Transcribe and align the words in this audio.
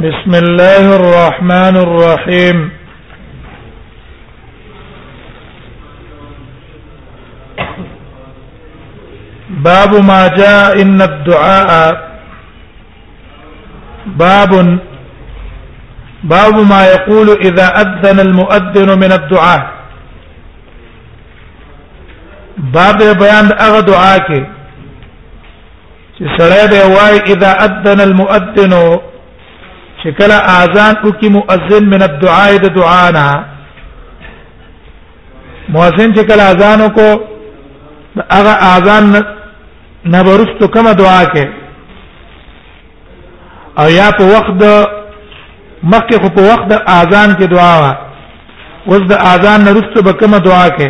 بسم 0.00 0.32
الله 0.34 0.82
الرحمن 0.98 1.74
الرحيم 1.76 2.58
باب 9.66 9.92
ما 10.10 10.22
جاء 10.40 10.80
ان 10.82 11.02
الدعاء 11.10 11.74
باب 14.16 14.52
باب 16.24 16.54
ما 16.72 16.80
يقول 16.94 17.28
اذا 17.44 17.66
اذن 17.82 18.20
المؤذن 18.20 18.98
من 19.02 19.12
الدعاء 19.12 19.62
باب 22.58 22.98
بيان 23.22 23.46
اغ 23.66 23.74
دعاك 23.92 24.28
کې 26.16 26.24
دی 26.72 26.80
وای 26.94 27.14
اذا 27.34 27.50
اذن 27.68 27.98
المؤذن 28.00 28.74
شکل 30.04 30.32
اذان 30.32 30.94
او 31.04 31.10
کی 31.20 31.28
مؤذن 31.36 31.88
من 31.90 32.02
الدعاء 32.02 32.56
د 32.60 32.62
دعانا 32.76 33.26
مؤذن 35.74 36.14
شکل 36.18 36.40
اذان 36.44 36.80
کو 36.98 37.06
هغه 38.34 38.54
اذان 38.74 39.04
نه 40.12 40.20
ورستو 40.28 40.68
کوم 40.76 40.86
دعا 41.02 41.18
کې 41.24 41.46
او 43.82 43.86
یا 43.98 44.06
په 44.20 44.24
وخت 44.34 44.54
مکه 45.96 46.16
خو 46.22 46.28
په 46.38 46.42
وخت 46.52 46.70
اذان 46.98 47.30
کې 47.38 47.48
دعا 47.54 47.74
وا 47.82 47.92
اوس 48.92 49.02
د 49.12 49.14
اذان 49.34 49.60
نه 49.66 49.70
رستو 49.80 50.02
به 50.08 50.12
کوم 50.24 50.38
دعا 50.48 50.66
کې 50.80 50.88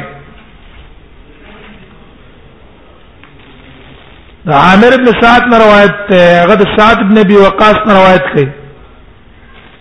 عامر 4.65 4.93
بن 5.03 5.07
سعد 5.23 5.43
روایت 5.67 5.99
هغه 6.43 6.55
د 6.65 6.67
سعد 6.79 6.99
بن 7.11 7.17
ابي 7.27 7.37
وقاص 7.45 7.79
روایت 7.95 8.25
کوي 8.33 8.49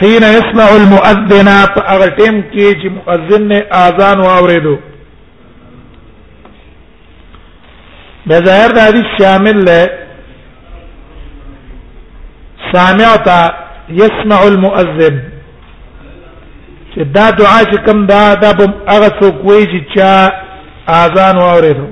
حين 0.00 0.22
يسمع 0.22 0.68
المؤذن 0.80 1.48
په 1.74 1.80
هغه 1.88 2.06
ټیم 2.06 2.42
کې 2.52 2.82
چې 2.82 2.88
مؤذن 2.88 3.48
نه 3.48 3.66
اذان 3.86 4.20
واوریدو 4.20 4.76
به 8.26 8.40
ظاهر 8.46 8.70
د 8.76 8.88
حدیث 8.88 9.04
شامل 9.20 9.64
له 9.64 9.90
سامع 12.72 13.16
تا 13.16 13.40
يسمع 13.90 14.42
المؤذن 14.42 15.20
چې 16.94 17.04
دا 17.16 17.30
دعا 17.40 17.58
چې 17.70 17.76
کوم 17.86 17.98
دا 18.06 18.34
دا 18.42 18.50
به 18.58 18.64
هغه 18.92 19.08
څوک 19.20 19.36
وایي 19.46 19.66
چې 19.72 19.80
چا 19.94 20.32
اذان 21.02 21.36
واورېدو 21.38 21.86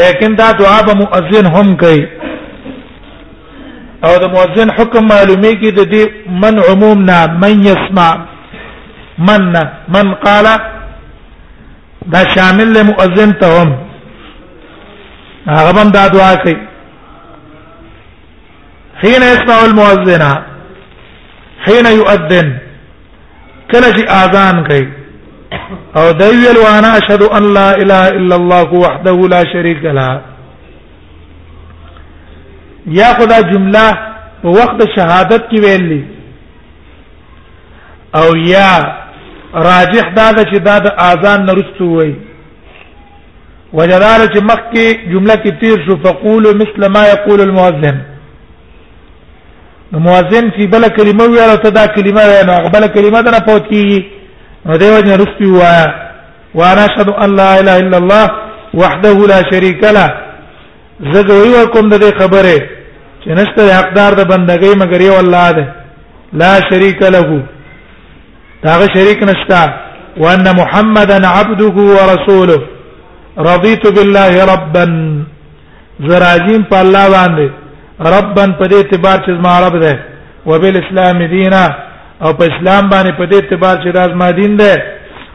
لیکن 0.00 0.34
دا 0.40 0.50
دعا 0.62 0.78
به 0.86 0.94
مؤذن 1.02 1.46
هم 1.56 1.76
کوي 1.76 2.02
او 4.06 4.12
د 4.22 4.24
مؤذن 4.34 4.68
حکم 4.78 5.04
معلومی 5.12 5.52
کی 5.60 5.70
د 5.78 5.90
دې 5.92 6.10
من 6.42 6.58
عموم 6.70 6.98
نه 7.10 7.18
من 7.42 7.56
يسمع 7.70 8.10
من 9.28 9.50
نا 9.52 9.62
من 9.94 10.14
قال 10.26 10.46
دا 12.14 12.20
شامل 12.34 12.68
له 12.74 12.82
مؤذن 12.90 13.32
ته 13.40 13.60
هم 13.62 13.74
هغه 15.48 15.80
هم 15.82 15.88
دا 15.98 16.06
دعا 16.16 16.34
کوي 16.34 16.56
حين 19.02 19.22
يسمع 19.32 19.58
المؤذن 19.64 20.22
حين 21.66 21.86
يؤذن 22.00 22.48
کله 23.72 23.88
چې 23.96 24.04
اذان 24.22 24.64
کوي 24.68 24.88
او 26.00 26.04
دی 26.20 26.28
ویل 26.36 26.58
وانا 26.64 26.90
اشهد 26.98 27.22
ان 27.38 27.48
لا 27.56 27.70
اله 27.70 28.08
الا 28.18 28.36
الله 28.36 28.74
وحده 28.84 29.28
لا 29.32 29.42
شريك 29.52 29.84
له 29.84 30.20
یا 33.00 33.10
خدا 33.18 33.40
جمله 33.50 33.88
په 34.42 34.48
وخت 34.60 34.78
شهادت 34.96 35.42
کې 35.50 35.58
ویلې 35.64 36.00
او 38.14 38.36
یا 38.54 38.72
راجح 39.70 40.04
دا 40.18 40.32
ده 40.32 40.42
چې 40.42 40.56
دا 40.68 40.78
د 40.78 40.88
اذان 41.10 41.46
نه 41.46 41.52
رسو 41.58 41.90
وي 41.96 42.14
وجدار 43.72 44.20
چې 44.34 44.44
مخکې 44.50 45.10
جمله 45.12 45.34
کې 45.34 45.60
تیر 45.60 45.84
شو 45.86 45.96
فقولوا 46.04 46.52
مثل 46.62 46.88
ما 46.96 47.02
يقول 47.14 47.40
المؤذن 47.40 48.00
نو 49.92 49.98
مؤذن 50.06 50.46
چې 50.54 50.64
بل 50.72 50.82
کلمه 50.96 51.24
ویل 51.30 51.52
ته 51.64 51.68
دا 51.78 51.86
کلمه 51.96 52.22
نو 52.48 52.52
هغه 52.58 52.68
بل 52.74 52.86
کلمه 52.94 53.20
دره 53.26 53.38
پوت 53.48 53.68
کی 53.70 53.84
نو 54.66 54.76
دیو 54.82 55.00
جن 55.00 55.14
رسپی 55.22 55.46
وا 55.50 55.72
وانا 56.54 56.84
اشهد 56.88 57.08
ان 57.24 57.36
لا 57.36 57.58
اله 57.60 57.76
الا 57.84 57.96
الله 58.02 58.26
وحده 58.80 59.26
لا 59.32 59.40
شريك 59.52 59.82
له 59.98 60.08
زګوي 61.12 61.50
ورکوم 61.58 61.88
د 61.90 61.94
دې 62.02 62.10
خبره 62.22 62.58
چې 63.24 63.28
نشته 63.40 63.76
حقدار 63.78 64.12
د 64.14 64.22
بندګۍ 64.30 64.74
مگر 64.82 65.00
یو 65.00 65.18
الله 65.20 65.50
ده 65.58 65.66
لا 66.32 66.54
شريك 66.70 67.02
له 67.02 67.42
داغه 68.64 68.88
شریک 68.96 69.22
نشتا 69.30 69.62
وان 70.18 70.46
محمدا 70.60 71.26
عبده 71.28 71.68
ورسوله 71.96 72.60
رضيت 73.48 73.86
بالله 73.96 74.44
ربا 74.52 74.84
زراجين 76.08 76.62
په 76.70 76.80
الله 76.82 77.08
باندې 77.14 77.48
ربا 78.00 78.44
په 78.58 78.66
دې 78.66 78.74
اعتبار 78.76 79.16
چې 79.26 79.30
زما 79.38 79.60
رب 79.66 79.76
ده 79.82 79.98
وبالاسلام 80.46 81.22
دینا 81.26 81.64
او 82.22 82.32
په 82.32 82.44
اسلام 82.50 82.90
باندې 82.90 83.12
په 83.18 83.24
دې 83.30 83.34
اعتبار 83.42 83.76
چې 83.82 83.88
راز 83.96 84.08
ما 84.14 84.30
دین 84.30 84.56
ده 84.56 84.72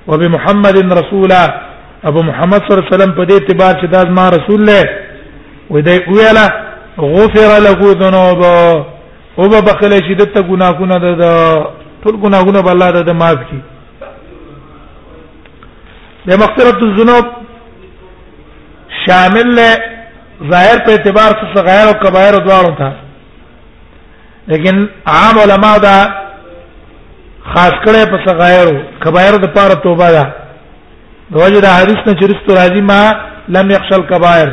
وبمحمد 0.08 0.78
رسولا 0.94 1.44
ابو 2.06 2.24
محمد 2.24 2.60
صلی 2.68 2.78
الله 2.78 2.86
علیه 2.92 2.96
وسلم 2.98 3.12
په 3.18 3.24
دې 3.30 3.34
اعتبار 3.40 3.74
چې 3.82 3.86
داز 3.92 4.06
ما 4.10 4.30
رسول 4.30 4.66
له 4.66 4.84
و 5.70 5.80
دې 5.80 5.98
ویلا 6.08 6.48
غفر 6.98 7.52
له 7.68 7.80
ذنوب 8.02 8.44
او 9.38 9.50
به 9.50 9.62
بخله 9.62 9.98
چې 10.08 10.14
دته 10.22 10.42
ګناهونه 10.44 10.98
ده 11.16 11.32
ټول 12.04 12.16
ګناهونه 12.26 12.62
به 12.62 12.72
الله 12.72 12.90
ده 12.92 13.14
معاف 13.14 13.38
کړي 13.48 13.62
د 16.28 16.34
مغفرت 16.42 16.84
الذنوب 16.84 17.26
شامل 19.08 19.56
له 19.56 19.68
ظاهر 20.52 20.78
په 20.86 20.92
اعتبار 20.92 21.32
څه 21.40 21.46
صغائر 21.56 21.88
او 21.88 21.96
کبائر 22.04 22.34
دواړو 22.46 22.76
ته 22.80 22.90
لیکن 24.48 24.88
عام 25.16 25.36
علما 25.40 25.78
دا 25.78 25.98
خاص 27.54 27.74
کړه 27.86 28.04
په 28.12 28.18
صغائر 28.28 28.66
او 28.72 28.78
کبائر 29.04 29.34
د 29.38 29.46
پاره 29.56 29.76
توبه 29.86 30.10
ده 30.16 30.24
دوجه 31.32 31.60
د 31.60 31.66
حدیث 31.78 32.00
نه 32.08 32.14
چرست 32.20 32.48
راځي 32.60 32.82
ما 32.92 33.02
لم 33.48 33.72
يخشى 33.72 33.96
الكبائر 33.96 34.50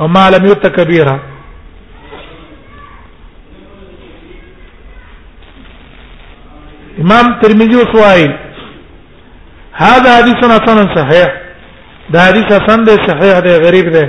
او 0.00 0.08
ما 0.08 0.30
لم 0.30 0.46
يت 0.46 0.66
كبيره 0.76 1.20
امام 7.02 7.38
ترمذي 7.42 7.76
وسوائل 7.76 8.32
هذا 9.76 10.16
حديث 10.18 10.50
حسن 10.58 10.88
صحيح 10.96 11.40
دا 12.12 12.20
حدیث 12.28 12.44
حسن 12.58 12.84
دی 12.86 12.94
صحیح 13.06 13.38
دی 13.46 13.54
غریب 13.66 13.90
دی 13.94 14.04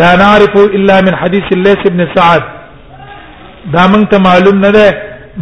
لا 0.00 0.10
نعرف 0.22 0.54
الا 0.76 0.96
من 1.06 1.16
حديث 1.16 1.44
الليث 1.52 1.82
بن 1.94 2.00
سعد 2.16 2.42
دا 3.74 3.82
موږ 3.92 4.02
ته 4.10 4.18
معلوم 4.28 4.56
نه 4.64 4.70
ده 4.70 4.86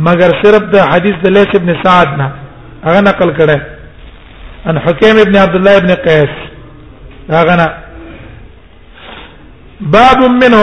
مگر 0.08 0.30
صرف 0.42 0.62
د 0.72 0.76
حدیث 0.92 1.16
د 1.24 1.26
لیث 1.36 1.50
ابن 1.58 1.70
سعد 1.84 2.08
نه 2.20 2.26
هغه 2.86 3.00
نقل 3.10 3.30
کړه 3.38 3.58
ان 4.68 4.76
حکیم 4.84 5.16
ابن 5.24 5.36
عبد 5.44 5.56
الله 5.58 5.76
ابن 5.76 5.90
قیس 6.06 6.32
هغه 7.30 7.54
نه 7.60 7.68
باب 9.80 10.20
منه 10.42 10.62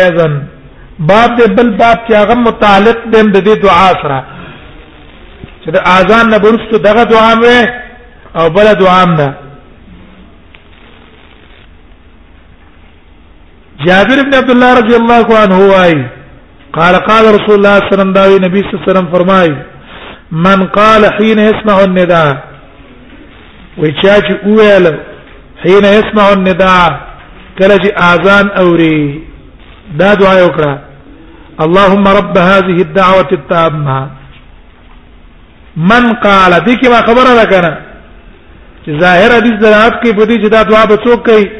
ايضا 0.00 0.28
باب 0.98 1.30
دې 1.38 1.46
بل 1.56 1.68
باب 1.82 1.98
چې 2.08 2.12
هغه 2.22 2.34
متعلق 2.34 2.98
دې 3.14 3.20
د 3.34 3.38
دې 3.46 3.54
دعا 3.66 3.88
سره 4.02 4.24
چې 5.62 5.68
د 5.76 5.78
اذان 5.96 6.30
نه 6.30 6.36
ورستو 6.44 6.76
دغه 6.88 7.02
دعا 7.14 7.32
مې 7.42 7.70
او 8.38 8.50
بل 8.56 8.74
دعا 8.84 9.02
مې 9.06 9.30
جابر 13.84 14.22
بن 14.22 14.34
عبد 14.38 14.50
الله 14.50 14.74
رضی 14.74 14.94
الله 14.96 15.24
عنه 15.44 15.58
وايي 15.72 16.00
قال 16.78 16.94
قال 17.10 17.24
رسول 17.36 17.54
الله 17.58 17.78
صلى 17.78 17.78
الله 17.78 17.88
عليه 17.88 17.94
وسلم 17.96 18.12
داوي 18.18 18.38
نبی 18.46 18.60
صلی 18.60 18.74
الله 18.74 18.84
علیه 18.84 18.90
وسلم 18.92 19.12
فرمایي 19.14 19.54
من 20.46 20.64
قال 20.78 21.02
حين 21.18 21.38
يسمع 21.38 21.76
النداء 21.84 22.32
وچاچ 23.82 24.26
اویل 24.46 24.84
حين 25.64 25.84
يسمع 25.96 26.24
النداء 26.32 26.88
کله 27.58 27.74
چې 27.78 27.90
اذان 28.12 28.48
اوري 28.60 29.20
دا 30.00 30.14
دعا 30.14 30.44
وکړه 30.46 30.72
اللهم 31.64 32.08
رب 32.08 32.36
هذه 32.38 32.76
الدعوه 32.86 33.28
التامه 33.32 34.06
من 35.76 36.12
قال 36.26 36.52
دې 36.66 36.74
کې 36.80 36.88
ما 36.92 37.00
خبره 37.08 37.32
ده 37.40 37.44
کنه 37.52 37.76
چې 38.84 38.90
ظاهر 39.00 39.30
حدیث 39.38 39.56
درات 39.68 39.94
کې 40.04 40.10
بده 40.18 40.34
چې 40.42 40.48
دا 40.50 40.62
دعا 40.62 40.84
به 40.86 40.96
څوک 41.04 41.26
کوي 41.30 41.50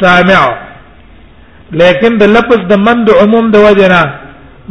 سامع 0.00 0.63
لیکن 1.72 2.18
د 2.20 2.24
لفظ 2.36 2.58
د 2.70 2.72
من 2.86 3.04
د 3.06 3.10
عموم 3.22 3.50
د 3.50 3.56
وجنا 3.66 4.02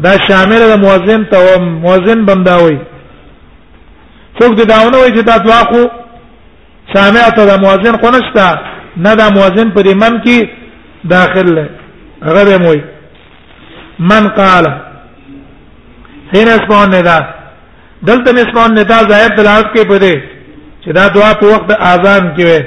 دا 0.03 0.13
شامل 0.27 0.61
د 0.71 0.73
مؤذن 0.85 1.21
ته 1.31 1.59
مؤذن 1.85 2.19
بمداوي 2.25 2.77
څوک 4.39 4.51
دا 4.71 4.77
ونه 4.85 4.97
وي 4.99 5.11
چې 5.15 5.21
دا 5.29 5.37
تواخو 5.45 5.83
سامع 6.93 7.29
ته 7.35 7.41
د 7.51 7.53
مؤذن 7.63 7.95
خو 8.01 8.09
نشتا 8.15 8.47
نه 9.03 9.11
د 9.21 9.23
مؤذن 9.37 9.67
په 9.75 9.81
من 10.01 10.13
کې 10.25 10.39
داخل 11.15 11.47
له 11.55 11.65
غیر 12.35 12.59
موي 12.63 12.81
من 14.09 14.23
قال 14.37 14.65
هنا 16.33 16.51
اسمه 16.59 16.85
ندا 16.95 17.17
دلته 18.07 18.29
اسمه 18.43 18.67
ندا 18.67 18.97
زائد 19.09 19.31
دلالت 19.37 19.67
کوي 19.73 19.85
په 19.91 19.97
دې 20.03 20.15
چې 20.83 20.89
دا 20.97 21.05
دعا 21.15 21.31
په 21.41 21.45
وخت 21.53 21.69
اذان 21.91 22.23
کې 22.35 22.43
وي 22.49 22.59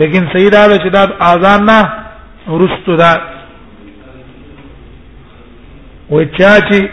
لیکن 0.00 0.22
صحیح 0.32 0.50
دا 0.50 0.62
چې 0.84 0.90
دا 0.96 1.02
اذان 1.30 1.60
نه 1.70 1.78
ورستو 2.54 2.94
ده 3.02 3.12
و 6.12 6.24
چاچی 6.24 6.88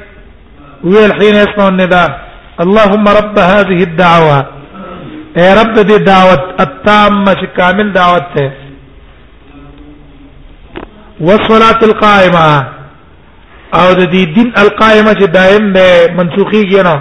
ویل 0.83 1.11
حين 1.21 1.35
يسمع 1.43 1.65
النداء 1.67 2.07
اللهم 2.63 3.05
رب 3.17 3.37
هذه 3.39 3.83
الدعوه 3.89 4.37
اے 5.37 5.47
رب 5.59 5.75
دې 5.87 5.97
دعوت 6.11 6.41
التامه 6.63 7.33
چې 7.39 7.47
کامل 7.57 7.91
دعوت 7.97 8.23
ده 8.35 8.51
والصلاه 11.27 11.79
القائمه 11.83 12.67
او 13.79 13.93
د 13.93 13.99
دې 13.99 14.35
دین 14.37 14.51
القائمه 14.61 15.13
چې 15.13 15.25
دائم 15.37 15.73
ده 15.73 16.13
منسوخي 16.15 16.63
کینا 16.71 16.95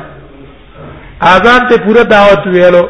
اذان 1.35 1.69
ته 1.69 1.76
پوره 1.85 2.03
دعوت 2.03 2.47
ویلو 2.47 2.88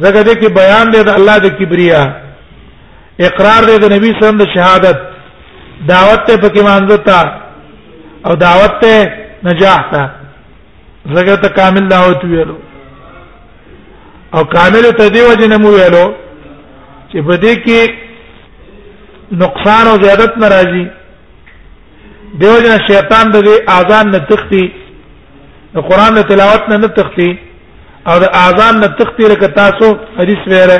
زګه 0.00 0.22
دې 0.28 0.34
کې 0.40 0.48
بیان 0.60 0.92
دې 0.92 0.98
د 1.04 1.08
الله 1.08 1.38
د 1.38 1.48
کبریا 1.58 2.02
اقرار 3.20 3.62
دې 3.68 3.78
د 3.82 3.84
نبی 3.94 4.08
صلی 4.12 4.22
الله 4.22 4.32
علیه 4.32 4.42
وسلم 4.42 4.44
د 4.44 4.48
شهادت 4.54 4.98
دعوت 5.86 6.20
ته 6.26 6.36
پکې 6.36 6.62
مانځتا 6.68 7.41
او 8.26 8.34
دعوت 8.44 8.72
ته 8.82 8.94
نجاح 9.44 9.80
ته 9.92 10.02
زګه 11.14 11.34
ته 11.42 11.48
کامل 11.56 11.88
دعوت 11.88 12.24
ویلو 12.24 12.56
او 14.34 14.44
کامل 14.54 14.84
تدیو 14.98 15.34
جنمو 15.40 15.68
ویلو 15.74 16.06
چې 17.10 17.18
په 17.26 17.34
دې 17.42 17.54
کې 17.64 19.38
نقصان 19.42 19.86
او 19.86 19.96
زیادت 20.02 20.36
ناراضي 20.40 20.86
دیو 22.40 22.56
جن 22.64 22.86
شیطان 22.92 23.30
د 23.32 23.48
اذان 23.78 24.10
نه 24.10 24.18
تختی 24.30 24.64
د 25.74 25.80
قران 25.88 26.14
د 26.14 26.28
تلاوت 26.28 26.68
نه 26.68 26.76
نه 26.76 26.88
تختی 26.98 27.30
او 28.06 28.18
د 28.24 28.26
اذان 28.44 28.80
نه 28.80 28.86
تختی 28.98 29.24
لکه 29.32 29.46
تاسو 29.60 29.94
حدیث 30.18 30.46
ویره 30.52 30.78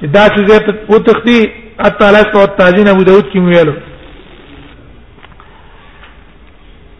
چې 0.00 0.06
دا 0.16 0.26
چې 0.34 0.48
زه 0.48 0.76
په 0.88 0.98
تختی 1.10 1.38
اته 1.86 2.10
لاس 2.10 2.36
او 2.36 2.46
تاجین 2.56 2.88
ابو 2.88 3.02
داود 3.02 3.26
کې 3.32 3.38
ویلو 3.40 3.74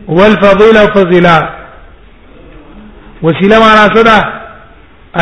والفضيله 0.08 0.86
فضيله 0.96 1.38
وسيله 3.24 3.60
معنا 3.68 3.88
صدا 3.96 4.20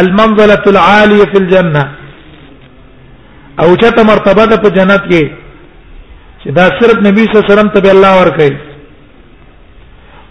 المنزله 0.02 0.64
العاليه 0.68 1.26
في 1.34 1.38
الجنه 1.42 1.84
او 3.62 3.76
چته 3.76 4.04
مرتبه 4.04 4.46
ده 4.46 4.56
په 4.58 4.70
جنت 4.70 5.04
کې 5.12 5.24
چې 6.44 6.50
دا 6.58 6.66
صرف 6.80 6.98
نبی 7.08 7.22
صلی 7.26 7.38
الله 7.38 7.48
علیه 7.48 7.54
وسلم 7.58 7.70
ته 7.74 7.90
الله 7.92 8.18
ورکړي 8.26 8.69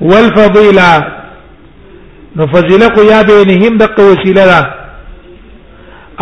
والفضيله 0.00 0.88
نو 2.36 2.46
فضيله 2.54 2.88
کو 2.94 3.02
یا 3.12 3.22
بینهم 3.22 3.76
د 3.78 3.82
وسیله 4.10 4.44
ده 4.52 4.60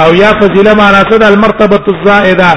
او 0.02 0.14
یا 0.14 0.30
فضيله 0.40 0.74
معنا 0.74 1.02
څه 1.10 1.16
ده 1.20 1.28
المرتبه 1.28 1.84
الزائده 1.92 2.50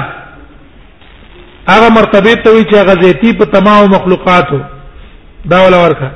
هغه 1.68 1.88
مرتبه 1.98 2.34
ته 2.44 2.50
وی 2.50 2.62
چې 2.64 2.74
هغه 2.76 3.02
زيتي 3.02 3.32
په 3.38 3.44
تمام 3.44 3.90
مخلوقاتو 3.90 4.60
دا 5.44 5.64
ولا 5.64 5.76
ورکه 5.84 6.10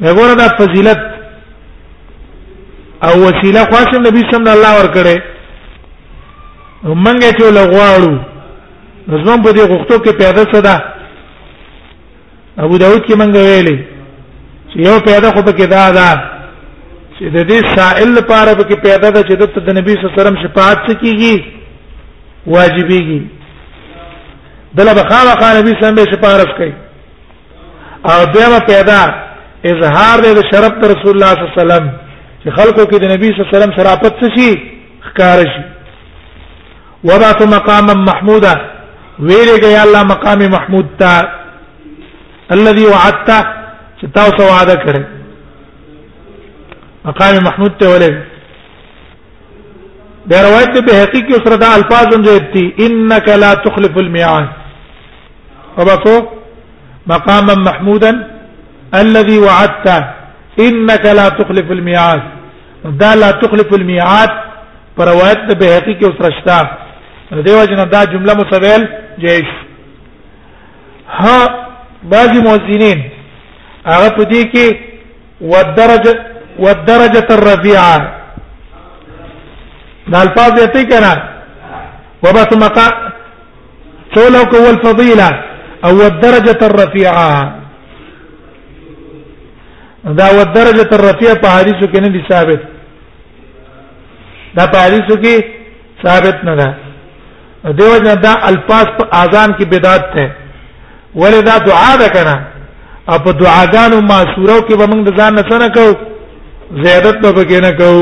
وګوره 0.00 0.34
دا 0.34 0.48
فضیلت 0.58 0.98
او 3.06 3.12
وسیله 3.26 3.64
خاصه 3.70 3.98
نبی 3.98 4.22
صلی 4.32 4.50
الله 4.56 4.72
علیه 4.74 4.80
ورکړه 4.80 5.16
ومنګه 6.84 7.30
چې 7.38 7.42
لغواړو 7.58 8.12
نظم 9.08 9.42
په 9.42 9.50
دې 9.56 9.62
غوښتو 9.70 9.96
کې 10.04 10.12
پیدا 10.18 10.42
صدا 10.52 10.76
ابو 12.64 12.76
داود 12.78 13.02
کې 13.06 13.14
مونږ 13.20 13.34
ویلي 13.36 13.76
چې 14.70 14.76
یو 14.88 15.00
پیدا 15.08 15.28
خو 15.34 15.40
پکې 15.48 15.66
دا 15.72 15.90
دا 15.96 16.08
چې 17.18 17.24
د 17.34 17.44
دې 17.48 17.76
سائل 17.76 18.08
لپاره 18.18 18.54
پکې 18.54 18.80
پیدا 18.86 19.10
ده 19.10 19.20
چې 19.28 19.64
د 19.66 19.76
نبی 19.78 19.92
صلی 19.92 20.00
الله 20.06 20.14
علیه 20.14 20.22
وسلم 20.22 20.40
شفاعت 20.44 20.78
کیږي 21.02 21.42
واجبېږي 22.52 23.20
دله 24.76 24.92
بخاله 25.00 25.34
قال 25.42 25.54
نبی 25.58 25.70
صلی 25.74 25.76
الله 25.76 25.92
علیه 25.92 26.02
وسلم 26.02 26.16
شفاعت 26.16 26.56
کوي 26.56 26.72
او 28.10 28.18
دیمه 28.32 28.58
پیدا 28.72 29.00
اظهار 29.72 30.18
دی 30.24 30.34
د 30.34 30.40
شرف 30.50 30.72
رسول 30.96 31.12
الله 31.14 31.32
صلی 31.32 31.40
الله 31.44 31.60
علیه 31.60 31.62
وسلم 31.62 31.90
چې 32.44 32.50
خلکو 32.58 32.82
کې 32.90 32.98
د 33.00 33.04
نبی 33.12 33.26
صلی 33.28 33.40
الله 33.40 33.48
علیه 33.48 33.58
وسلم 33.58 33.72
شرافت 33.76 34.38
شي 34.38 34.50
ښکار 35.06 35.38
شي 35.42 35.62
وبعث 37.04 37.40
مقاما 37.56 37.94
محمودا 38.10 38.54
ویلګه 39.18 39.66
یا 39.76 39.82
الله 39.82 40.02
مقام 40.14 40.38
محمود 40.58 40.86
ته 40.98 41.28
الذي 42.54 42.84
وعدته 42.94 43.38
چې 44.02 44.06
تاسو 44.18 44.42
وعده 44.52 44.74
کړې 44.84 45.02
مقام 47.08 47.34
محمود 47.48 47.72
ته 47.80 47.86
ولې 47.86 48.14
دا 50.30 50.38
روایت 50.48 50.70
به 50.76 50.80
بهقي 50.88 51.20
کې 51.20 51.48
سره 51.48 51.56
دا 51.64 51.74
الفاظ 51.78 52.14
هم 52.16 52.22
دي 52.26 52.66
انك 52.86 53.28
لا 53.42 53.52
تخلف 53.66 53.98
الميعاد 54.04 54.48
وبقوا 55.78 56.20
مقاما 57.12 57.54
محمودا 57.68 58.12
الذي 59.02 59.38
وعدته 59.38 59.98
انك 60.60 61.04
لا 61.18 61.28
تخلف 61.38 61.70
الميعاد 61.70 62.22
دا 63.02 63.14
لا 63.14 63.30
تخلف 63.42 63.72
الميعاد 63.72 64.28
پر 64.96 65.04
روایت 65.08 65.38
د 65.48 65.58
بهقي 65.60 65.94
کې 66.00 66.22
سره 66.22 66.40
شتا 66.40 66.78
دیو 67.44 67.64
جن 67.70 67.88
دا 67.92 68.04
جمله 68.04 68.34
متویل 68.38 68.82
جيش 69.22 69.48
ها 71.20 71.38
بعض 72.12 72.32
مؤذنین 72.46 72.98
هغه 73.92 74.08
په 74.16 74.22
دې 74.30 74.42
کې 74.52 74.66
والدرجه 75.50 76.14
والدرجه 76.62 77.26
الرفيعه 77.36 77.96
دا 80.12 80.18
الفاظ 80.26 80.52
یې 80.60 80.68
تی 80.74 80.82
کنه 80.92 81.12
وبس 82.22 82.50
مقا 82.64 82.86
ټولو 84.14 84.40
کو 84.52 84.62
الفضيله 84.74 85.28
او 85.86 86.00
الدرجه 86.10 86.58
الرفيعه 86.68 87.52
دا 90.04 90.26
و 90.38 90.42
درجه 90.54 90.88
الرفیع 90.96 91.34
په 91.42 91.48
حدیثو 91.56 91.86
کې 91.92 92.00
نه 92.02 92.08
دي 92.08 92.22
ثابت 92.30 92.60
دا 94.56 94.66
په 94.72 94.78
حدیثو 94.84 95.14
کې 95.22 95.44
ثابت 96.06 96.44
نه 96.44 96.54
ده 96.56 96.74
دیو 97.78 97.96
جنا 98.02 98.14
دا 98.26 98.32
الفاظ 98.50 98.86
په 98.98 99.08
اذان 99.22 99.50
کې 99.58 99.64
بدعت 99.72 100.04
ده 100.16 100.26
ولدا 101.20 101.56
دعا 101.68 101.92
ده 102.00 102.08
کنه 102.14 102.36
او 103.10 103.16
په 103.24 103.30
دعاګانو 103.40 103.98
ما 104.10 104.18
سورو 104.34 104.58
کې 104.66 104.74
به 104.80 104.86
موږ 104.92 105.00
د 105.08 105.16
ځان 105.18 105.32
نه 105.36 105.42
څنګه 105.50 105.68
کو 105.76 105.84
زیادت 106.84 107.16
به 107.34 107.44
کې 107.48 107.58
نه 107.66 107.70
کو 107.78 107.92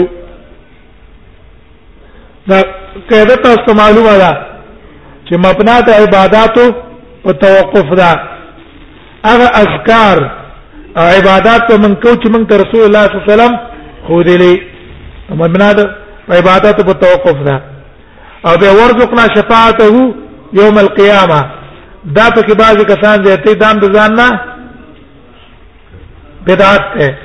دا 2.51 2.59
کله 3.11 3.35
تاسو 3.45 3.71
معلومه 3.83 4.15
ده 4.23 4.33
چې 5.27 5.35
مبنا 5.47 5.77
د 5.89 5.91
عبادتو 6.03 6.65
په 7.25 7.31
توقف 7.45 7.89
ده 8.01 8.11
هغه 9.29 9.47
اذکار 9.63 10.17
او 10.99 11.05
عبادت 11.19 11.61
په 11.69 11.75
من 11.83 11.95
کو 12.03 12.11
چې 12.21 12.29
موږ 12.33 12.45
ته 12.51 12.55
رسول 12.63 12.83
الله 12.85 13.05
صلی 13.07 13.17
الله 13.17 13.27
علیه 13.27 13.35
وسلم 13.35 13.55
خو 14.07 14.23
دې 14.29 14.37
لې 14.43 14.55
مبنا 15.43 15.73
د 15.79 15.81
عبادتو 16.39 16.85
په 16.89 16.93
توقف 17.05 17.39
ده 17.49 17.57
او 18.47 18.53
به 18.61 18.71
ورزقنا 18.81 19.25
شفاعته 19.37 19.93
يوم 20.61 20.79
القيامه 20.79 21.41
دا 22.05 22.31
په 22.31 22.43
کې 22.43 22.55
بعضی 22.55 22.85
کسان 22.85 23.25
دې 23.25 23.37
ته 23.45 23.53
دام 23.55 23.79
د 23.79 23.93
ځان 23.97 24.13
نه 24.15 24.41
بدعت 26.47 26.81
ده 26.99 27.17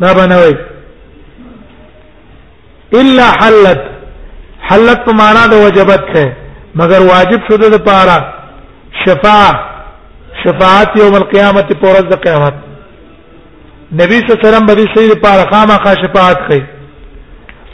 دا 0.00 0.12
بنوي 0.12 0.56
الا 2.92 3.32
حلت 3.40 3.80
حلت 4.68 5.00
په 5.04 5.12
معنا 5.12 5.46
د 5.46 5.54
وجبت 5.54 6.04
ده 6.14 6.36
مگر 6.74 7.00
واجب 7.02 7.40
شوه 7.48 7.68
د 7.70 7.76
پاره 7.88 8.18
شفاعه 9.04 9.60
شفاعت 10.44 10.88
یوم 10.96 11.14
القیامت 11.14 11.68
پر 11.80 11.86
ورځ 11.88 12.04
د 12.10 12.14
قیامت 12.24 12.54
نبی 14.00 14.18
صلی 14.20 14.30
الله 14.30 14.40
علیه 14.40 14.48
وسلم 14.48 14.66
به 14.66 14.74
سید 14.94 15.12
پاره 15.20 15.44
خامہ 15.50 15.76
کا 15.84 15.94
شفاعت 16.04 16.38
کوي 16.48 16.62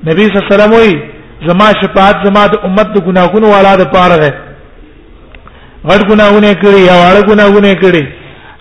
نبی 0.08 0.24
صلی 0.26 0.36
الله 0.36 0.46
علیه 0.46 0.54
وسلم 0.54 0.72
وی 0.78 0.92
زما 1.48 1.66
شفاعت 1.82 2.16
زما 2.26 2.46
د 2.46 2.54
امت 2.66 2.86
د 2.94 2.98
ګناهونو 3.06 3.46
والا 3.54 3.72
د 3.76 3.84
پاره 3.94 4.16
ده 4.22 4.30
غټ 5.90 6.02
ګناهونه 6.10 6.50
کړي 6.62 6.80
یا 6.90 6.94
واړه 7.02 7.22
ګناهونه 7.30 7.72
کړي 7.82 8.04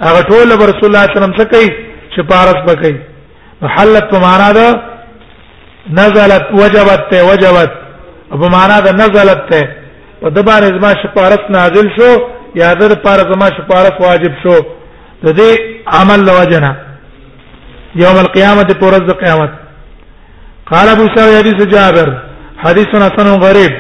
هغه 0.06 0.22
ټول 0.30 0.48
رسول 0.52 0.54
الله 0.54 0.74
صلی 0.78 0.86
الله 0.86 1.10
علیه 1.10 1.18
وسلم 1.20 1.36
څخه 1.40 1.50
کوي 1.54 1.70
شفاعت 2.16 2.58
وکړي 2.68 2.96
حلت 3.76 4.08
معنا 4.26 4.52
ده 4.52 4.68
نزلت 6.02 6.46
وجبت 6.60 7.12
وجبت 7.30 7.72
ابو 8.36 8.46
معنا 8.56 8.80
ده 8.80 8.92
نزلت 8.92 9.42
ته 9.50 9.83
په 10.24 10.30
د 10.36 10.39
باندې 10.48 10.70
زما 10.77 10.92
شفاعت 11.01 11.44
نازل 11.58 11.88
شو 11.98 12.12
یا 12.62 12.68
د 12.80 12.84
پر 13.06 13.18
زما 13.32 13.48
شفاعت 13.58 13.96
واجب 14.08 14.34
شو 14.44 14.56
د 15.24 15.25
دې 15.39 15.51
عمل 16.00 16.20
لوجنا 16.30 16.72
یوم 18.03 18.18
القیامت 18.25 18.68
پر 18.82 18.88
ورځ 18.94 19.08
قیامت 19.24 19.51
قال 20.72 20.88
ابو 20.96 21.06
سعيد 21.15 21.34
حديث 21.39 21.60
جابر 21.75 22.08
حديث 22.63 22.88
حسن 23.08 23.27
غريب 23.46 23.74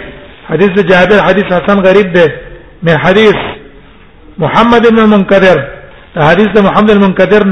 حديث 0.51 0.73
جابر 0.91 1.17
حديث 1.27 1.45
حسن 1.57 1.77
غريب 1.87 2.07
ده 2.17 2.25
من 2.85 2.95
حديث 3.05 3.37
محمد 4.43 4.83
بن 4.93 4.99
المنكدر 5.05 5.57
حديث 6.29 6.51
محمد 6.67 6.91
المنكدر 6.97 7.43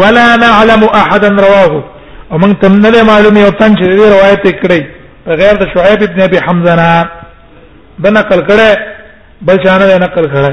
ولا 0.00 0.26
نعلم 0.44 0.80
احدا 1.00 1.28
رواه 1.46 1.72
ومن 2.30 2.50
تمنى 2.62 3.00
معلومه 3.10 3.42
وتنشر 3.46 3.90
روايه 4.04 4.52
کړی 4.62 4.80
غیر 5.40 5.54
د 5.62 5.64
شعيب 5.74 6.00
ابن 6.02 6.18
ابي 6.28 6.38
حمزه 6.46 6.74
نه 6.80 7.21
د 8.02 8.06
نقل 8.18 8.40
کړه 8.48 8.70
بل 9.46 9.56
چانه 9.64 9.86
د 9.92 10.02
نقل 10.04 10.24
کړه 10.34 10.52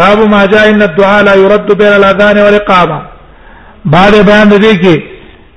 باب 0.00 0.18
ما 0.32 0.42
جاء 0.52 0.64
ان 0.72 0.82
الدعاء 0.88 1.20
لا 1.28 1.34
يرد 1.42 1.68
بين 1.82 1.92
الاذان 2.00 2.36
والاقامه 2.46 2.98
بعد 3.94 4.12
بیان 4.30 4.48
دې 4.50 4.74
کې 4.82 4.96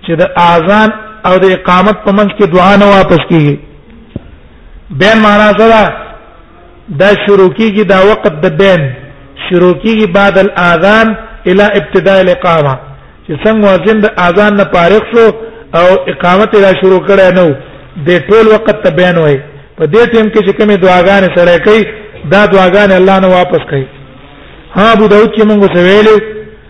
چې 0.05 0.13
د 0.21 0.23
اذان 0.53 0.89
او 1.27 1.33
د 1.43 1.45
اقامت 1.57 1.97
په 2.05 2.11
منځ 2.17 2.29
کې 2.37 2.45
دعا 2.55 2.73
نه 2.81 2.85
واپس 2.95 3.21
کیږي 3.31 3.55
بین 5.01 5.17
معنا 5.27 5.49
سره 5.57 5.81
دا 7.01 7.09
شروع 7.25 7.49
کیږي 7.57 7.83
دا 7.93 7.99
وقت 8.11 8.33
د 8.45 8.57
بین 8.61 8.81
شروع 9.49 9.73
کیږي 9.83 10.05
بعد 10.17 10.35
الاذان 10.45 11.07
الى 11.49 11.65
ابتداء 11.79 12.17
الاقامه 12.21 12.75
چې 13.27 13.33
څنګه 13.43 13.63
واځین 13.69 13.97
د 14.05 14.07
اذان 14.27 14.53
نه 14.59 14.63
فارغ 14.73 15.03
شو 15.13 15.25
او 15.79 15.87
اقامت 16.13 16.55
را 16.65 16.71
شروع 16.81 17.01
کړه 17.07 17.35
نو 17.39 17.47
د 18.07 18.11
ټول 18.29 18.45
وخت 18.53 18.77
ته 18.83 18.89
بیان 18.99 19.17
وای 19.19 19.39
په 19.77 19.83
دې 19.93 20.03
ټیم 20.13 20.27
کې 20.33 20.39
چې 20.47 20.53
کومه 20.57 20.75
دعاګانې 20.85 21.29
سره 21.37 21.57
کوي 21.65 21.83
دا 22.31 22.41
دعاګانې 22.45 22.95
الله 22.99 23.17
نه 23.23 23.27
واپس 23.37 23.61
کوي 23.69 23.85
ها 24.75 24.85
ابو 24.95 25.05
داود 25.13 25.31
چې 25.35 25.43
موږ 25.49 25.61
ویلو 25.87 26.17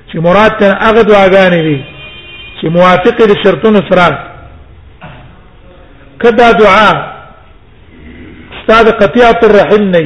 چې 0.10 0.17
مراد 0.27 0.53
ته 0.60 0.67
هغه 0.86 1.01
دعاګانې 1.10 1.60
دي 1.67 1.79
چې 2.60 2.65
موافق 2.77 3.15
دي 3.29 3.36
شرطونو 3.43 3.81
سره 3.89 4.07
کدا 6.24 6.51
دعا 6.63 6.91
استاد 8.57 8.86
قطيعه 9.01 9.39
الرحم 9.48 9.83
نه 9.95 10.03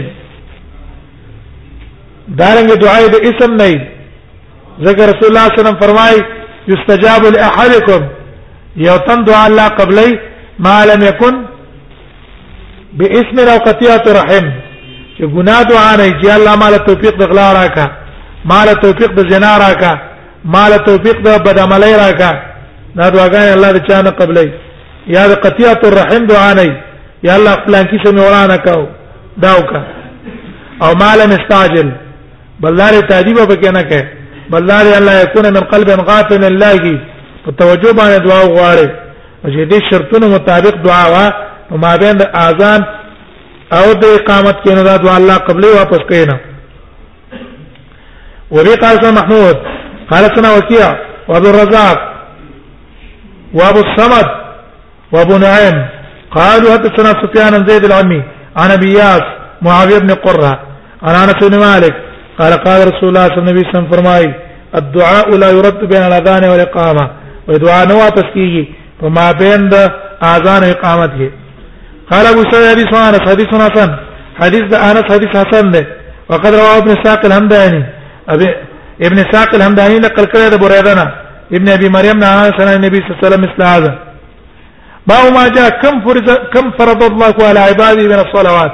دارنګ 2.39 2.69
دعای 2.83 3.07
د 3.13 3.15
اسم 3.29 3.51
نه 3.55 3.87
ذکر 4.85 5.05
رسول 5.11 5.29
الله 5.29 5.47
صلی 5.49 5.51
الله 5.51 5.53
علیه 5.53 5.61
وسلم 5.61 5.79
فرمای 5.83 6.15
یستجاب 6.71 7.23
لاحدکم 7.35 8.01
یو 8.87 8.97
تن 9.07 9.23
دعا 9.29 9.43
الله 9.49 9.67
قبلی 9.81 10.11
ما 10.65 10.77
لم 10.89 11.01
یکن 11.09 11.35
باسم 12.99 13.37
روقتیات 13.51 14.05
رحم 14.17 14.45
چې 15.15 15.23
ګناه 15.35 15.61
دعا 15.71 15.89
نه 15.99 16.05
چې 16.19 16.27
الله 16.37 16.55
مال 16.63 16.75
توفیق 16.89 17.15
د 17.21 17.29
غلا 17.31 17.47
راکا 17.57 17.85
مال 18.51 18.67
توفیق 18.85 19.11
د 19.17 19.29
زنا 19.31 19.51
راکا 19.61 19.91
مال 20.55 20.73
توفیق 20.87 21.17
د 21.27 21.43
بدعملی 21.47 21.91
راکا 22.03 22.31
دا 22.97 23.05
دعاګان 23.15 23.47
الله 23.55 23.71
د 23.77 23.79
چانه 23.87 24.11
قبلې 24.19 24.45
یا 25.15 25.27
د 25.31 25.41
قطیات 25.43 25.85
الرحم 25.89 26.23
دعا 26.33 26.53
نه 26.59 26.65
یا 27.27 27.33
الله 27.39 27.55
پلان 27.65 27.85
کې 27.89 28.07
سم 28.07 28.17
ورانه 28.25 28.57
کو 28.57 28.75
داوکا 29.43 29.81
او 30.83 30.89
مال 31.03 31.19
مستعجل 31.33 31.91
بلار 32.61 32.93
تعجب 33.11 33.37
به 33.51 33.71
نه 33.77 33.81
کې 33.89 34.01
بلار 34.51 34.85
الله 35.01 35.15
يكون 35.23 35.45
من 35.55 35.63
قلب 35.73 35.89
غافل 36.09 36.41
لله 36.53 36.99
په 37.45 37.51
توجه 37.61 37.91
باندې 37.97 38.21
دعا 38.27 38.41
وغواړي 38.43 38.87
چې 39.53 39.69
دې 39.71 39.79
شرطونو 39.89 40.27
مطابق 40.35 40.75
دعا 40.89 41.05
وا 41.13 41.27
نو 41.71 41.75
ما 41.83 41.91
بین 42.01 42.15
د 42.21 42.23
اذان 42.47 42.81
او 43.79 43.85
د 44.01 44.03
اقامت 44.19 44.57
کې 44.63 44.71
نو 44.77 44.81
دا 44.89 44.95
دعا 45.03 45.15
الله 45.19 45.37
قبلې 45.47 45.69
واپس 45.79 46.01
کینا 46.09 46.35
وبي 48.55 48.75
قال 48.81 48.97
محمود 49.19 49.57
قال 50.11 50.23
سنا 50.35 50.49
وكيع 50.57 50.87
وابو 51.29 51.47
الرزاق 51.49 51.97
وابو 53.57 53.79
الصمد 53.87 54.27
وابو 55.13 55.37
نعيم 55.43 55.77
قالوا 56.37 56.73
حدثنا 56.75 57.11
سفيان 57.23 57.53
بن 57.57 57.67
زيد 57.69 57.83
العمي 57.85 58.21
عن 58.61 58.71
ابي 58.77 58.89
ياس 58.99 59.21
معاويه 59.61 59.99
بن 59.99 60.11
قره 60.25 60.53
عن 61.05 61.13
انس 61.23 61.39
بن 61.51 61.59
مالك 61.67 61.95
قال 62.39 62.53
قال 62.65 62.79
رسول 62.91 63.09
الله 63.09 63.25
صلى 63.27 63.37
الله 63.39 63.51
عليه 63.57 63.69
وسلم 63.69 63.91
فرمائي 63.93 64.31
الدعاء 64.79 65.27
لا 65.41 65.49
يرد 65.51 65.79
بين 65.91 66.01
الاذان 66.07 66.43
والاقامه 66.49 67.05
ودعاء 67.47 67.87
نواپس 67.91 68.27
کیږي 68.35 68.65
فما 69.01 69.31
بين 69.31 69.61
الاذان 69.67 70.63
واقامت 70.63 71.11
کې 71.17 71.27
قال 72.11 72.25
ابو 72.33 72.41
سعيد 72.51 72.67
حديث 72.71 72.91
انس 72.93 73.23
حديث 73.29 73.51
حسن 73.63 73.89
حديث 74.41 74.63
ده 74.71 74.77
انس 74.91 75.05
حديث 75.13 75.31
حسن 75.41 75.65
ده 75.75 75.83
وقد 76.29 76.53
رواه 76.61 76.77
ابن 76.83 76.91
ساق 77.03 77.21
الهمداني 77.29 77.83
ابن 79.07 79.17
ساق 79.31 79.51
الهمداني 79.59 79.97
نقل 80.05 80.25
کړی 80.33 80.47
ده 80.53 80.57
بریدانه 80.63 81.07
ابن 81.57 81.67
ابي 81.77 81.87
مريم 81.95 82.17
نه 82.23 82.29
انس 82.45 82.57
عن 82.65 82.73
النبي 82.79 82.97
صلى 83.01 83.07
الله 83.09 83.19
عليه 83.19 83.27
وسلم 83.27 83.41
مثل 83.45 83.59
هذا 83.73 83.91
ما 85.09 85.17
ما 85.37 85.45
جاء 85.55 85.69
كم 85.83 85.95
فرض 86.05 86.27
كم 86.53 86.65
فرض 86.79 87.01
الله 87.09 87.35
على 87.49 87.59
عباده 87.69 88.03
من 88.13 88.19
الصلوات 88.25 88.73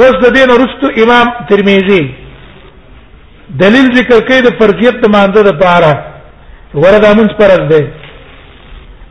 وزد 0.00 0.24
دین 0.36 0.48
رستو 0.62 0.86
امام 1.02 1.26
ترمذی 1.50 2.02
دلیل 3.62 3.86
ذکر 3.98 4.18
کوي 4.28 4.40
د 4.46 4.48
فرضیت 4.60 5.06
مانده 5.14 5.40
د 5.48 5.50
بارا 5.62 5.94
وردا 6.82 7.10
منځ 7.18 7.32
پرد 7.40 7.62
ده 7.70 7.82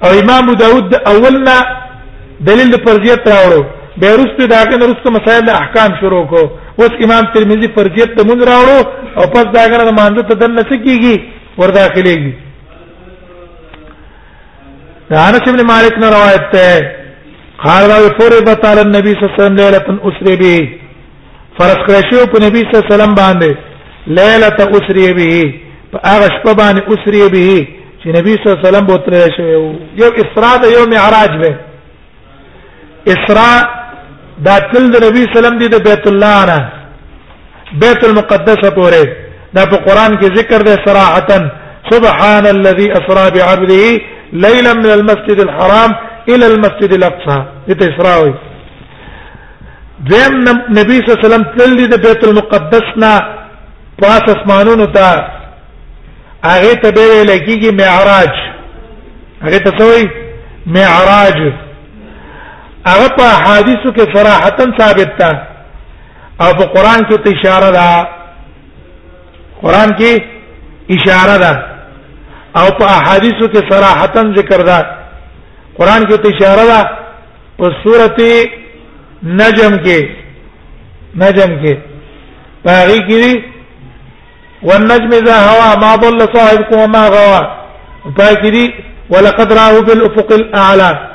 او 0.04 0.10
امام 0.24 0.46
داود 0.62 0.88
اولنا 1.12 1.58
دلیل 2.48 2.70
د 2.72 2.78
فرضیت 2.88 3.24
راوړو 3.32 3.62
به 4.02 4.10
رسته 4.20 4.44
داګه 4.54 4.78
نه 4.82 4.86
رسته 4.92 5.10
مسائل 5.18 5.50
احکام 5.62 5.92
شروع 6.00 6.22
کو 6.32 6.42
اوس 6.84 6.94
امام 7.08 7.26
ترمذی 7.36 7.68
فرضیت 7.78 8.10
ته 8.18 8.24
مونږ 8.30 8.40
راوړو 8.52 8.80
او 9.20 9.24
پس 9.36 9.46
داګه 9.58 9.78
نه 9.88 9.92
مانده 10.00 10.22
ته 10.32 10.36
دل 10.44 10.52
نس 10.60 10.70
کیږي 10.84 11.16
ور 11.62 11.74
داخليږي 11.78 12.34
انس 15.28 15.42
ابن 15.52 15.62
مالک 15.72 15.96
نے 16.04 16.08
روایت 16.18 16.56
ہے 16.64 16.76
قال 17.66 17.92
و 17.96 18.06
فور 18.20 18.32
بتال 18.50 18.80
النبي 18.84 19.12
صلى 19.16 19.24
الله 19.24 19.34
عليه 19.40 19.40
وسلم 19.44 19.58
ليله 19.64 20.10
اسري 20.10 20.36
به 20.42 20.60
فرض 21.60 21.80
کرشیو 21.90 22.26
په 22.36 22.40
نبی 22.46 22.62
صلی 22.62 22.74
الله 22.74 22.86
علیه 22.86 22.96
وسلم 22.96 23.16
باندې 23.16 23.56
ليله 24.20 24.70
اسري 24.80 25.10
به 25.20 25.54
په 25.94 26.00
هغه 26.14 26.28
شپه 26.38 26.54
باندې 26.62 26.84
اسري 26.98 27.22
به 27.36 27.66
چې 28.02 28.08
نبی 28.20 28.34
صلی 28.34 28.52
الله 28.52 28.60
علیه 28.60 28.70
وسلم 28.70 28.86
بوتره 28.86 29.24
شوی 29.36 29.60
یو 30.04 30.10
اسراء 30.24 30.72
یو 30.76 30.86
معراج 30.94 31.34
به 31.42 31.56
اسراء 33.08 33.62
دا 34.46 34.58
تل 34.74 34.86
د 34.94 35.04
نبی 35.06 35.24
سلام 35.36 35.58
دی 35.60 35.68
د 35.74 35.82
بیت 35.90 36.06
الله 36.12 36.38
نه 36.48 36.60
بیت 37.84 38.04
المقدس 38.06 38.62
پورې 38.78 39.04
دا 39.56 39.66
په 39.72 39.78
قران 39.88 40.18
کې 40.20 40.38
ذکر 40.38 40.62
دی 40.68 40.76
صراحتا 40.86 41.38
سبحان 41.92 42.46
الذي 42.48 42.92
اسرا 43.00 43.30
بعبده 43.30 44.00
ليلا 44.46 44.74
من 44.74 44.86
المسجد 44.98 45.40
الحرام 45.48 45.92
الى 46.30 46.46
المسجد 46.48 46.94
الاقصى 46.94 47.38
دې 47.68 47.88
اسراء 47.92 48.20
وي 48.24 48.34
دیم 50.00 50.42
نبی 50.80 50.98
صلی 51.00 51.12
الله 51.12 51.18
علیه 51.22 51.30
وسلم 51.30 51.44
تل 51.58 51.76
دی 51.78 51.88
د 51.88 52.02
بیت 52.08 52.24
المقدس 52.28 52.86
نه 52.98 53.26
پاس 54.00 54.30
اسمانونو 54.36 54.86
ته 54.86 55.26
هغه 56.44 56.74
ته 56.74 56.92
به 56.92 57.24
لګیږي 57.24 57.74
معراج 57.74 58.32
هغه 59.42 59.58
ته 59.66 59.78
سوې 59.78 60.08
معراج 60.66 61.42
هغه 62.88 63.08
په 63.18 63.26
حدیثو 63.46 63.92
کې 63.96 64.16
صراحتن 64.18 64.72
ثابت 64.78 65.10
ده 65.20 65.30
او 66.42 66.54
په 66.60 66.66
قران 66.76 67.02
کې 67.10 67.34
اشاره 67.34 67.70
ده 67.78 68.08
قران 69.62 69.90
کې 70.00 70.24
اشاره 70.96 71.38
ده 71.44 71.52
او 72.60 72.68
په 72.80 72.86
احادیثو 72.86 73.46
کې 73.48 73.72
صراحتن 73.72 74.34
ذکر 74.38 74.62
ده 74.70 74.80
قران 75.78 76.02
کې 76.06 76.34
اشاره 76.34 76.66
ده 76.72 76.90
په 77.58 77.66
سورته 77.84 78.50
نجم 79.24 79.78
کې 79.86 80.00
نجم 81.16 81.52
کې 81.64 81.74
باغی 82.66 83.00
کې 83.08 83.44
والنجم 84.64 85.12
اذا 85.22 85.38
هوى 85.50 85.70
ما 85.84 85.96
ضل 85.96 86.20
صاحبكم 86.38 86.78
وما 86.80 87.08
غوى 87.08 87.42
باغی 88.18 88.74
ولقد 89.10 89.54
راه 89.54 89.80
بالافق 89.82 90.30
الاعلى 90.34 91.11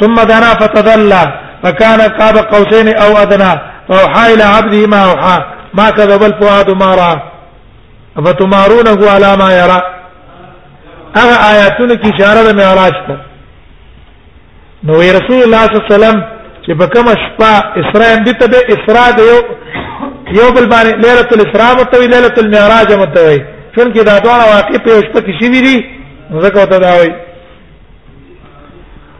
ثم 0.00 0.14
دنا 0.14 0.50
فتدلى 0.60 1.32
فكان 1.64 2.00
قاب 2.00 2.36
قوسين 2.36 2.88
او 2.98 3.16
ادنى 3.22 3.52
فاوحى 3.88 4.34
الى 4.34 4.42
عبده 4.42 4.86
ما 4.86 5.04
اوحى 5.04 5.38
ما 5.74 5.90
كذب 5.90 6.22
الفؤاد 6.22 6.70
ما 6.70 6.94
راى 6.94 7.20
فتمارونه 8.26 9.10
على 9.10 9.36
ما 9.36 9.50
يرى 9.60 9.82
هغه 11.18 11.36
آیاتونه 11.52 11.94
کې 11.94 12.14
اشاره 12.14 12.42
ده 12.46 12.52
معراج 12.52 12.92
ته 13.06 13.16
نو 14.84 14.94
رسول 15.18 15.40
الله 15.44 15.66
صلی 15.66 15.76
الله 15.76 15.86
علیه 15.86 15.96
وسلم 15.96 16.16
چې 16.64 16.72
په 16.78 16.86
کوم 16.86 17.08
شپه 17.24 17.52
اسراء 17.82 18.16
دې 18.26 18.32
ته 18.40 18.46
به 18.52 18.60
اسراء 18.74 19.10
دی 19.16 19.24
یو 20.40 20.50
بل 20.52 20.66
باندې 20.72 20.92
ليله 20.94 21.28
الاسراء 21.36 21.72
متوي 21.80 22.06
ليله 22.06 22.34
المعراج 22.38 22.92
متوي 22.92 23.38
چون 23.76 23.92
کې 23.94 24.02
دا 24.04 24.18
ډول 24.18 24.40
واقع 24.54 24.76
په 24.86 24.90
شپه 25.06 25.20
کې 25.20 25.32
شي 25.38 25.48
دي 25.48 25.76
زکه 26.32 26.60
وته 26.62 26.78
دا 26.78 26.92
وایي 26.96 27.29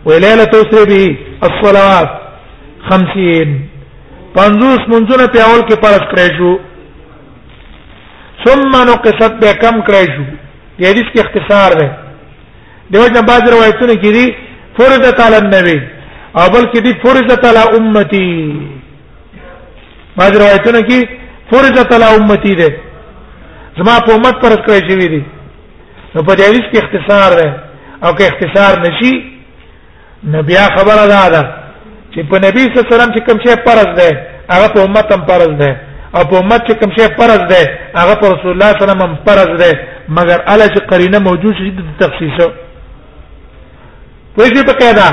وليله 0.08 0.44
تسبي 0.44 1.04
الصلوات 1.48 2.08
50 2.90 3.54
پنځوس 4.36 4.80
منځونه 4.92 5.26
په 5.34 5.40
اول 5.48 5.60
کې 5.70 5.76
پرس 5.82 6.04
کړی 6.10 6.36
شو 6.36 6.52
ثم 8.44 8.70
نقصت 8.92 9.32
به 9.42 9.50
کم 9.64 9.80
کړی 9.86 10.04
شو 10.14 10.24
دې 10.78 10.86
حدیث 10.90 11.08
کې 11.14 11.20
اختصار 11.24 11.70
دی 11.80 11.88
دیو 12.92 13.06
جن 13.14 13.26
بعض 13.30 13.42
روایتونه 13.54 13.94
کې 14.02 14.12
دي 14.12 14.34
فرض 14.78 15.04
تعالی 15.18 15.36
النبي 15.42 15.78
او 16.34 16.46
بلکې 16.56 16.80
دي 16.86 16.92
فرض 17.04 17.28
تعالی 17.42 17.62
امتي 17.78 18.28
بعض 20.20 20.36
روایتونه 20.44 20.80
کې 20.88 21.08
فرض 21.52 21.82
تعالی 21.90 22.04
امتي 22.14 22.54
ده 22.62 22.70
زما 23.82 23.98
په 24.08 24.14
امت 24.18 24.40
پرس 24.42 24.60
کړی 24.68 24.90
شوی 24.90 25.08
دی 25.16 25.20
نو 26.14 26.22
په 26.22 26.36
دې 26.36 26.42
حدیث 26.50 26.66
کې 26.72 26.82
اختصار 26.84 27.38
دی 27.40 27.50
او 28.04 28.12
که 28.20 28.24
اختصار 28.30 28.80
نشي 28.86 29.12
نو 30.24 30.42
بیا 30.42 30.62
خبره 30.76 31.06
ده 31.08 31.28
ده 31.28 31.42
چې 32.14 32.20
په 32.30 32.36
نبی 32.46 32.60
صلی 32.60 32.72
الله 32.76 32.86
علیه 32.86 32.94
وسلم 32.94 33.14
چې 33.16 33.20
کوم 33.26 33.36
شی 33.46 33.54
فرض 33.66 33.88
ده 33.98 34.08
هغه 34.52 34.68
په 34.74 34.80
امت 34.86 35.12
هم 35.12 35.22
فرض 35.28 35.48
ده 35.60 35.70
او 36.16 36.22
په 36.30 36.36
امت 36.42 36.60
چې 36.68 36.72
کوم 36.80 36.90
شی 36.98 37.06
فرض 37.18 37.40
ده 37.52 37.62
هغه 38.00 38.14
په 38.20 38.26
رسول 38.34 38.50
الله 38.52 38.70
صلی 38.70 38.82
الله 38.82 38.84
علیه 38.84 38.84
وسلم 38.86 39.02
هم 39.06 39.14
فرض 39.26 39.50
ده 39.62 39.70
مګر 40.16 40.38
اله 40.52 40.66
چې 40.74 40.80
قرینه 40.90 41.18
موجود 41.28 41.54
شي 41.58 41.70
د 41.78 41.80
تخصیص 42.04 42.38
په 44.36 44.44
دې 44.44 44.66
په 44.68 44.72
قاعده 44.80 45.08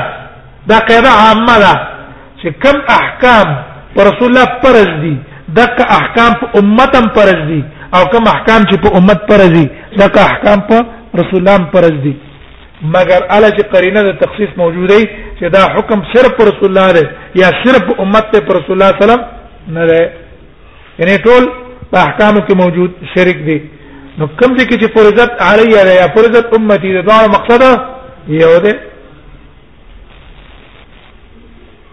دا 0.70 0.78
قاعده 0.88 1.08
عامه 1.26 1.56
ده 1.64 1.72
چې 2.42 2.48
کوم 2.62 2.76
احکام 2.98 3.46
په 3.94 4.00
رسول 4.08 4.28
الله 4.30 4.46
فرض 4.64 4.88
دي 5.04 5.16
دغه 5.56 5.84
احکام 5.98 6.32
په 6.40 6.46
امت 6.60 6.90
هم 7.00 7.06
فرض 7.16 7.40
دي 7.50 7.62
او 7.94 8.02
کوم 8.12 8.24
احکام 8.34 8.60
چې 8.70 8.76
په 8.82 8.88
امت 8.98 9.18
فرض 9.28 9.52
دي 9.56 9.66
دغه 10.02 10.20
احکام 10.30 10.58
په 10.70 10.76
رسول 11.20 11.38
الله 11.48 11.58
فرض 11.74 11.94
دي 12.06 12.14
مگر 12.82 13.24
اله 13.30 13.48
چې 13.50 13.68
قرینه 13.72 14.02
د 14.02 14.12
تخصیص 14.22 14.48
موجوده 14.56 14.98
چې 15.38 15.48
دا 15.54 15.60
حکم 15.74 16.02
صرف 16.14 16.36
پر 16.38 16.44
رسول 16.48 16.68
الله 16.76 16.92
دی 16.96 17.08
یا 17.40 17.48
صرف 17.64 17.90
امت 18.04 18.32
پر 18.48 18.54
رسول 18.60 18.74
الله 18.76 18.90
صلی 18.90 19.02
الله 19.02 19.02
علیه 19.02 19.04
وسلم 19.04 19.24
نه 19.68 19.86
دی 19.90 20.04
یعنی 20.98 21.14
ټول 21.26 21.42
احکام 21.94 22.34
کې 22.36 22.56
موجود 22.62 22.90
شرک 23.14 23.36
دی 23.48 23.58
نو 24.18 24.26
کوم 24.26 24.56
دي 24.56 24.64
چې 24.64 24.92
فرضت 24.94 25.30
علی 25.40 25.72
یا 25.72 26.06
فرضت 26.16 26.54
امتی 26.58 26.92
دا 26.94 27.02
ډول 27.10 27.28
مقصد 27.36 27.62
یو 28.42 28.54
دی 28.64 28.72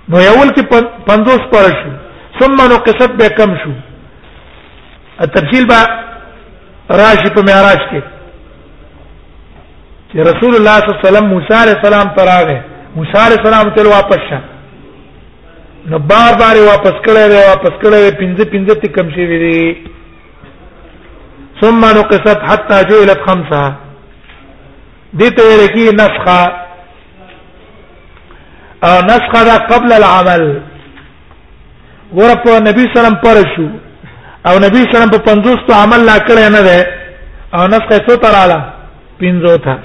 نو 0.10 0.18
یول 0.30 0.50
کې 0.56 0.84
50 1.12 1.52
پر 1.54 1.74
شو 1.82 1.94
ثم 2.40 2.54
نقصت 2.74 3.18
به 3.22 3.30
کم 3.38 3.58
شو 3.64 3.72
الترتیل 5.26 5.66
با 5.68 5.80
راشي 7.02 7.30
په 7.36 7.42
معراج 7.48 7.82
کې 7.92 8.15
چې 10.18 10.22
رسول 10.32 10.54
الله 10.58 10.76
صلی 10.80 10.88
الله 10.88 11.00
علیه 11.02 11.10
وسلم 11.10 11.28
موسی 11.34 11.54
علیه 11.64 11.76
السلام 11.80 12.08
تراغه 12.18 12.60
موسی 12.98 13.18
علیه 13.26 13.38
السلام 13.40 13.70
ته 13.76 13.84
واپس 13.96 14.22
شه 14.30 14.40
نو 15.92 15.98
بار 16.12 16.34
بار 16.42 16.56
واپس 16.70 16.98
کړه 17.08 17.24
دی 17.32 17.40
واپس 17.50 17.74
کړه 17.82 17.96
دی 18.04 18.12
پنځه 18.22 18.46
پنځه 18.54 18.74
تی 18.82 18.88
کم 18.96 19.10
شي 19.16 19.26
وی 19.32 19.78
ثم 21.62 21.82
نقصت 21.98 22.40
حتى 22.50 22.76
جعلت 22.92 23.20
خمسه 23.28 23.60
دې 25.18 25.30
ته 25.40 25.44
لکی 25.62 25.84
نسخه 25.94 26.40
او 28.88 28.94
نسخه 29.10 29.40
دا 29.50 29.56
قبل 29.72 29.94
العمل 29.96 30.44
ورپو 32.20 32.54
نبی 32.70 32.86
سلام 32.94 33.16
پر 33.26 33.38
شو 33.56 33.68
او 34.50 34.56
نبی 34.66 34.82
سلام 34.96 35.10
په 35.16 35.20
50 35.28 35.76
عمل 35.84 36.06
لا 36.12 36.16
کړی 36.18 36.52
نه 36.52 36.62
ده 36.62 36.88
او 37.56 37.68
نسخه 37.74 37.98
څو 38.08 38.16
تراله 38.24 38.62
50 39.24 39.58
ته 39.68 39.76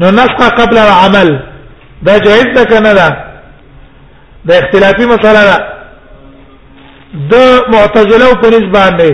نو 0.00 0.08
نسخه 0.20 0.48
قبل 0.60 0.76
العمل 0.86 1.28
دا 2.06 2.14
جائز 2.26 2.48
ده 2.56 2.64
کنه 2.70 2.92
ده 3.00 3.08
د 4.48 4.50
اختلافي 4.60 5.04
مسله 5.12 5.40
ده 5.50 5.56
د 7.30 7.34
معتزله 7.74 8.26
او 8.30 8.34
پنځ 8.44 8.62
باندې 8.76 9.10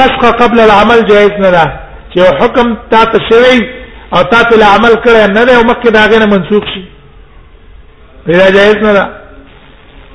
نسخه 0.00 0.30
قبل 0.42 0.58
العمل 0.66 0.98
جائز 1.10 1.32
نه 1.44 1.50
ده 1.56 1.64
چې 2.12 2.20
حکم 2.40 2.76
تا 2.90 3.04
ته 3.12 3.18
شوی 3.30 3.58
او 4.14 4.22
تا 4.32 4.42
ته 4.48 4.66
عمل 4.74 4.94
کړی 5.04 5.22
نه 5.38 5.44
ده 5.46 5.56
او 5.56 5.64
مکه 5.70 5.90
داګه 5.98 6.18
نه 6.22 6.26
منسوخ 6.34 6.64
شي 6.74 6.82
دا 8.26 8.50
جائز 8.56 8.76
نه 8.86 8.92
ده 8.96 9.04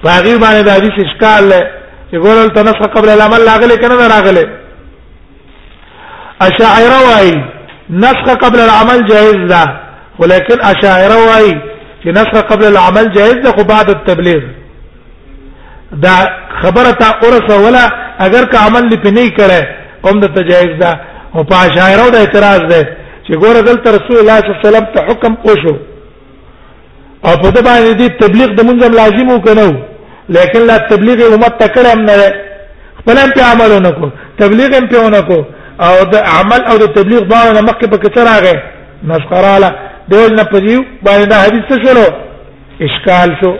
باغیر 0.04 0.38
باندې 0.44 0.62
د 0.66 0.70
حدیث 0.78 0.96
اشکال 1.08 1.44
له 1.50 1.60
چې 2.12 2.16
ګورل 2.26 2.50
ته 2.56 2.62
نسخه 2.70 2.88
قبل 2.96 3.10
العمل 3.16 3.46
لاغله 3.46 3.76
کنه 3.82 3.96
نه 4.02 4.08
راغله 4.16 4.46
اشاعره 6.48 7.00
وايي 7.08 7.36
نسخه 7.90 8.34
قبل 8.36 8.60
العمل 8.60 9.08
جائز 9.14 9.38
ده 9.54 9.64
ولكن 10.20 10.58
اشاعره 10.72 11.18
وايي 11.30 11.54
چې 12.04 12.08
نسخ 12.18 12.36
قبل 12.52 12.66
العمل 12.74 13.06
جائز 13.14 13.38
ده 13.44 13.52
خو 13.58 13.64
بعد 13.74 13.88
التبلیغ 13.90 14.42
دا 16.06 16.14
خبره 16.62 16.92
تا 17.02 17.08
اورسه 17.24 17.56
ولا 17.66 17.86
اگر 18.26 18.44
که 18.52 18.58
عمل 18.66 18.84
لپنی 18.94 19.28
کړه 19.40 19.62
قوم 20.04 20.20
د 20.20 20.26
تجایز 20.38 20.74
ده 20.84 20.92
او 21.36 21.44
په 21.50 21.56
اشاعره 21.66 22.10
د 22.14 22.16
اعتراض 22.16 22.62
ده 22.72 22.82
چې 23.26 23.34
ګوره 23.42 23.60
دلته 23.70 23.88
رسول 23.98 24.18
الله 24.20 24.38
صلی 24.40 24.50
الله 24.50 24.58
علیه 24.60 24.70
وسلم 24.70 24.86
ته 24.94 25.00
حکم 25.10 25.34
وشو 25.46 25.76
او 27.26 27.32
په 27.42 27.48
دې 27.56 27.62
باندې 27.68 27.94
دې 28.02 28.08
تبلیغ 28.24 28.50
د 28.56 28.62
منځم 28.70 28.92
لازم 29.02 29.28
وکنو 29.32 29.70
لیکن 30.36 30.62
لا 30.70 30.78
تبلیغ 30.92 31.18
امت 31.34 31.54
تکړه 31.64 31.88
هم 31.94 32.02
نه 32.02 32.18
خپل 33.00 33.18
هم 33.18 33.30
په 33.38 33.42
عمل 33.52 33.72
نه 33.86 33.92
کو 33.98 34.08
تبلیغ 34.42 34.70
هم 34.78 34.88
په 34.92 35.10
نه 35.16 35.22
کو 35.28 35.38
او 35.86 35.94
د 36.14 36.16
عمل 36.36 36.62
او 36.72 36.76
د 36.84 36.86
تبلیغ 36.98 37.22
باندې 37.32 37.62
مخکې 37.70 37.86
په 37.92 37.98
کتر 38.04 38.24
راغی 38.30 38.56
نسخراله 39.10 39.70
دول 40.10 40.32
نه 40.38 40.44
پدیو 40.44 40.82
باندې 41.06 41.26
دا 41.26 41.36
حدیث 41.46 41.78
شلو 41.86 42.06
اشکال 42.88 43.30
شو 43.42 43.52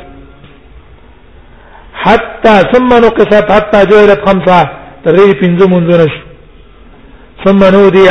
حتا 2.06 2.56
ثم 2.74 2.90
نقصت 3.06 3.52
حتا 3.52 3.84
جعلت 3.92 4.20
خمسه 4.30 4.58
ترې 5.06 5.38
پنځه 5.44 5.68
منځونه 5.76 6.06
شو 6.16 7.46
ثم 7.46 7.64
نودي 7.76 8.08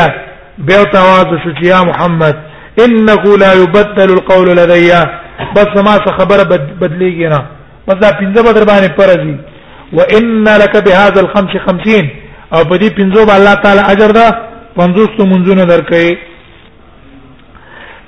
بیا 0.68 0.80
تواضع 0.94 1.38
شو 1.44 1.50
چې 1.52 1.66
یا 1.72 1.82
محمد 1.84 2.36
انه 2.84 3.36
لا 3.42 3.52
يبدل 3.60 4.10
القول 4.14 4.48
لدي 4.60 4.88
بس 5.56 5.76
ما 5.86 5.94
څه 5.96 6.18
خبره 6.18 6.42
بدلیږي 6.80 7.30
نه 7.34 7.40
بس 7.88 7.94
دا 7.94 8.10
پنځه 8.20 8.40
بدر 8.46 8.64
باندې 8.64 8.92
پرځي 9.00 9.36
وان 9.96 10.44
لك 10.62 10.84
بهذا 10.86 11.20
الخمس 11.22 11.52
50 11.68 12.12
او 12.54 12.60
په 12.64 12.78
دې 12.78 12.90
پنځو 12.98 13.26
به 13.28 13.36
الله 13.38 13.54
تعالی 13.54 13.82
اجر 13.92 14.10
ده 14.20 14.26
50 14.76 15.24
منځونه 15.32 15.64
درکې 15.72 16.31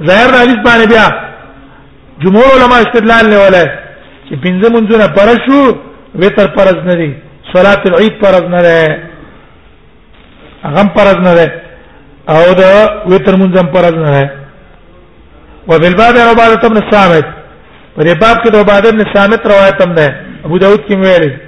ظاهر 0.03 0.29
حدیث 0.43 0.59
باندې 0.67 0.87
بیا 0.93 1.07
جمهور 2.23 2.47
علما 2.57 2.77
استدلال 2.83 3.25
نه 3.31 3.39
ولای 3.45 3.67
چې 4.29 4.35
پنځه 4.45 4.69
منځونه 4.77 5.05
فرض 5.17 5.39
شو 5.47 5.61
وتر 6.23 6.47
فرض 6.57 6.77
نه 6.89 6.95
دي 7.01 7.11
صلات 7.53 7.83
العید 7.89 8.13
فرض 8.25 8.43
نه 8.55 8.61
ده 8.63 8.99
هغه 10.65 10.83
فرض 10.97 11.17
نه 11.27 11.35
ده 11.35 11.47
او 12.29 12.55
دا 12.61 12.71
وتر 13.13 13.35
منځم 13.37 13.67
فرض 13.77 13.95
نه 14.07 14.11
ده 14.15 14.31
وبالباب 15.69 16.15
عباده 16.31 16.67
ابن 16.67 16.77
الصامت 16.85 17.25
پر 17.97 18.07
باب 18.23 18.37
کې 18.43 18.49
د 18.51 18.57
عباده 18.57 18.89
ابن 18.89 19.01
الصامت 19.09 19.47
روایت 19.47 19.83
هم 19.87 19.95
ده 19.95 20.09
ابو 20.45 20.59
داود 20.59 20.81
کې 20.89 20.95
ویل 20.95 21.39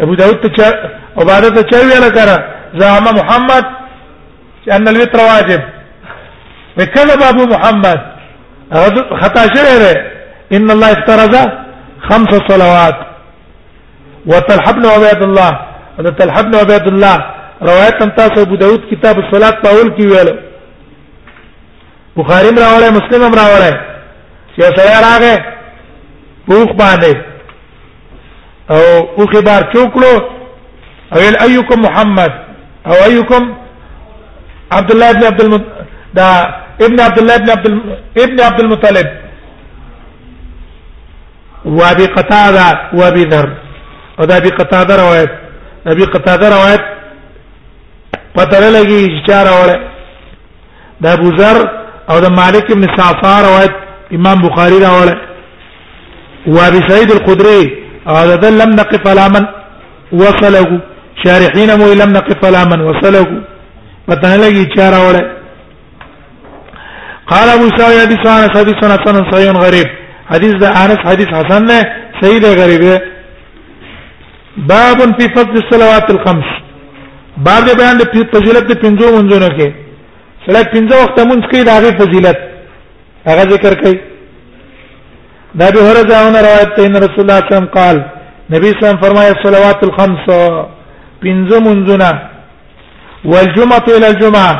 ابو 0.00 0.14
داود 0.14 0.40
ته 0.40 0.74
عباده 1.16 1.48
ته 1.50 1.62
چا 1.70 1.78
ویل 1.84 2.10
کړه 2.18 2.36
زعم 2.80 3.04
محمد 3.20 3.64
ان 4.72 4.88
الوتر 4.88 5.18
واجب 5.18 5.60
وکذب 6.78 7.22
ابو 7.22 7.44
محمد 7.52 7.98
خطا 9.20 9.44
شعر 9.56 9.82
ان 10.56 10.70
الله 10.70 10.92
افترض 10.92 11.34
خمس 12.08 12.32
صلوات 12.48 12.96
وتلح 14.26 14.68
ابن 14.68 14.86
عبيد 14.86 15.22
الله 15.22 15.50
هذا 15.98 16.10
تلح 16.10 16.38
ابن 16.38 16.54
عبيد 16.56 16.86
الله 16.92 17.16
روایت 17.62 18.02
هم 18.02 18.08
تاسو 18.18 18.42
ابو 18.42 18.56
داود 18.62 18.82
کتاب 18.90 19.16
الصلات 19.18 19.62
پاول 19.66 19.90
کی 19.96 20.06
ویل 20.06 20.30
بخاری 22.16 22.48
هم 22.48 22.58
راوړی 22.58 22.90
مسلم 22.98 23.24
هم 23.24 23.34
راوړی 23.34 23.72
چې 24.56 24.60
سره 24.60 24.94
راغې 25.06 25.42
پوخ 26.46 26.70
باندې 26.72 27.16
او 28.70 28.78
اوخه 29.18 29.40
بار 29.42 29.70
چوکلو 29.74 30.12
او 31.12 31.20
ویل 31.20 31.36
ايكم 31.40 31.82
محمد 31.86 32.32
او 32.86 32.92
ايكم 32.92 33.54
عبد 34.72 34.90
الله 34.90 35.12
بن 35.12 35.24
عبد 35.24 35.40
المطلب 35.40 35.64
دا 36.14 36.65
ابن 36.84 37.00
عبد 37.00 37.18
الله 37.18 37.34
ابن 37.34 37.50
عبد 37.50 37.66
ابن 38.24 38.40
عبد 38.40 38.60
المطلب 38.60 39.06
وابي 41.64 42.06
قتاده 42.06 42.80
وابي 42.94 43.24
ذر 43.24 43.50
ودا 44.18 44.36
ابي 44.36 44.48
قتاده 44.48 44.96
روایت 45.02 45.30
ابي 45.86 46.04
قتاده 46.04 46.48
روایت 46.56 46.80
پتہ 48.36 48.56
لگی 48.76 48.96
اشاره 49.04 49.50
وړه 49.60 49.76
د 51.02 51.06
ابو 51.06 51.28
ذر 51.38 51.58
او 52.10 52.16
د 52.24 52.26
مالک 52.40 52.64
ابن 52.70 52.86
صعفا 52.96 53.34
روایت 53.48 53.72
امام 54.18 54.38
بخاري 54.48 54.78
راوړه 54.86 55.14
وابي 56.46 56.80
سعيد 56.88 57.10
الخدري 57.12 57.62
هذا 58.06 58.50
لم 58.62 58.70
نقف 58.80 59.06
على 59.08 59.28
من 59.34 59.42
وصله 60.12 60.80
شارحين 61.24 61.78
مو 61.78 61.92
لم 61.92 62.10
نقف 62.18 62.44
على 62.44 62.62
من 62.70 62.80
وصله 62.88 63.26
پتہ 64.08 64.30
لگی 64.42 64.62
اشاره 64.70 64.98
وړه 65.08 65.35
قال 67.32 67.48
ابو 67.56 67.66
سعيد 67.78 68.10
حديث 68.22 68.24
انس 68.34 68.52
حديث 68.60 68.76
انس 68.84 69.24
صحيح 69.32 69.50
غريب 69.64 69.88
حديث 70.32 70.52
ده 70.62 70.68
انس 70.84 70.98
حديث 71.10 71.28
حسن 71.38 71.62
نه 71.70 71.78
صحيح 72.20 72.38
ده 72.44 72.50
غريب 72.60 72.80
ده 72.90 72.96
باب 74.70 74.98
في 75.18 75.24
فضل 75.36 75.54
الصلوات 75.62 76.06
الخمس 76.14 76.48
باب 77.46 77.62
دې 77.68 77.74
بیان 77.80 77.96
د 78.00 78.02
فضیلت 78.34 78.64
د 78.70 78.74
پنځو 78.84 79.06
منځونو 79.16 79.48
کې 79.58 79.68
سړی 80.46 80.62
پنځه 80.74 80.94
وخت 81.04 81.16
مونږ 81.30 81.40
کې 81.50 81.60
د 81.68 81.70
هغه 81.76 81.90
فضیلت 82.00 82.38
هغه 83.28 83.42
ذکر 83.54 83.74
کوي 83.82 83.98
دا 85.58 85.66
به 85.74 85.80
هر 85.88 85.96
ځاونه 86.10 86.38
روایت 86.48 86.70
ته 86.76 86.84
رسول 87.04 87.20
الله 87.22 87.38
صلی 87.38 87.48
الله 87.48 87.48
علیه 87.48 87.52
وسلم 87.52 87.68
قال 87.78 87.96
نبی 88.54 88.68
صلی 88.70 88.82
الله 88.82 88.88
علیه 88.88 88.98
وسلم 88.98 89.04
فرمایي 89.06 89.30
الصلوات 89.36 89.78
الخمس 89.86 90.26
پنځه 91.22 91.56
منځونه 91.68 92.10
والجمعه 93.30 93.86
الى 93.96 94.06
الجمعه 94.12 94.52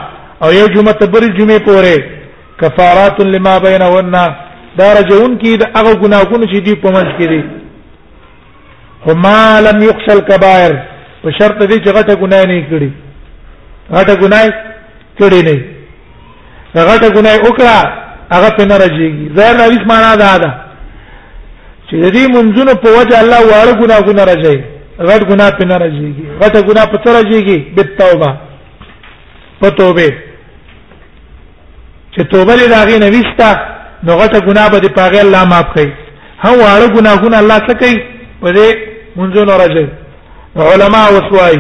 او 0.43 0.51
یو 0.59 0.67
جمعه 0.75 0.93
تبر 1.03 1.23
جمعه 1.39 1.59
پوره 1.67 2.16
کفارات 2.61 3.21
لما 3.25 3.59
بینهن 3.65 4.35
دا 4.79 4.93
رجون 5.01 5.37
کی 5.39 5.57
دا 5.57 5.67
هغه 5.77 5.95
ګناګونو 6.03 6.47
چې 6.53 6.59
دی 6.67 6.75
په 6.75 6.89
منځ 6.91 7.11
کې 7.19 7.27
دي 7.33 7.41
هما 9.07 9.61
لم 9.61 9.83
یخشل 9.83 10.21
کبائر 10.29 10.73
په 11.23 11.31
شرط 11.39 11.63
دي 11.63 11.75
چې 11.75 11.93
غټه 11.97 12.15
ګناه 12.23 12.45
نه 12.45 12.67
کړي 12.71 12.91
غټه 13.97 14.15
ګناه 14.15 14.53
کړي 15.21 15.41
نه 15.49 15.57
غټه 16.89 17.09
ګناه 17.11 17.39
وکړه 17.45 17.79
هغه 18.35 18.49
په 18.57 18.65
نه 18.65 18.77
راځيږي 18.77 19.31
ځان 19.37 19.61
حدیث 19.67 19.83
معنا 19.93 20.15
دا 20.17 20.37
ده 20.43 20.51
چې 21.91 22.11
دې 22.17 22.25
منځونو 22.37 22.75
په 22.85 22.89
وجه 22.99 23.19
الله 23.21 23.41
واړه 23.51 23.75
ګناګونه 23.83 24.23
راځي 24.31 24.59
غټ 25.09 25.21
ګناه 25.31 25.51
په 25.59 25.65
نه 25.71 25.77
راځيږي 25.85 26.25
غټه 26.41 26.61
ګناه 26.69 26.85
په 26.93 26.97
تر 27.05 27.13
راځيږي 27.19 27.59
بالتوبه 27.77 28.31
په 29.61 29.69
توبه 29.71 30.13
چې 32.17 32.23
توبه 32.33 32.55
لري 32.57 32.67
داغه 32.69 32.97
نوستا 32.99 33.51
نو 34.05 34.13
غټه 34.21 34.39
ګناه 34.47 34.69
به 34.73 34.81
په 34.97 35.03
هغه 35.07 35.21
الله 35.23 35.45
معاف 35.53 35.67
کړي 35.75 35.91
هم 36.45 36.55
واړه 36.61 36.89
ګناهونه 36.97 37.37
الله 37.41 37.59
څخه 37.59 37.75
کوي 37.81 37.97
په 38.41 38.49
دې 38.57 38.69
منځونو 39.19 39.53
راځي 39.63 39.87
علما 40.69 41.03
وسوای 41.15 41.57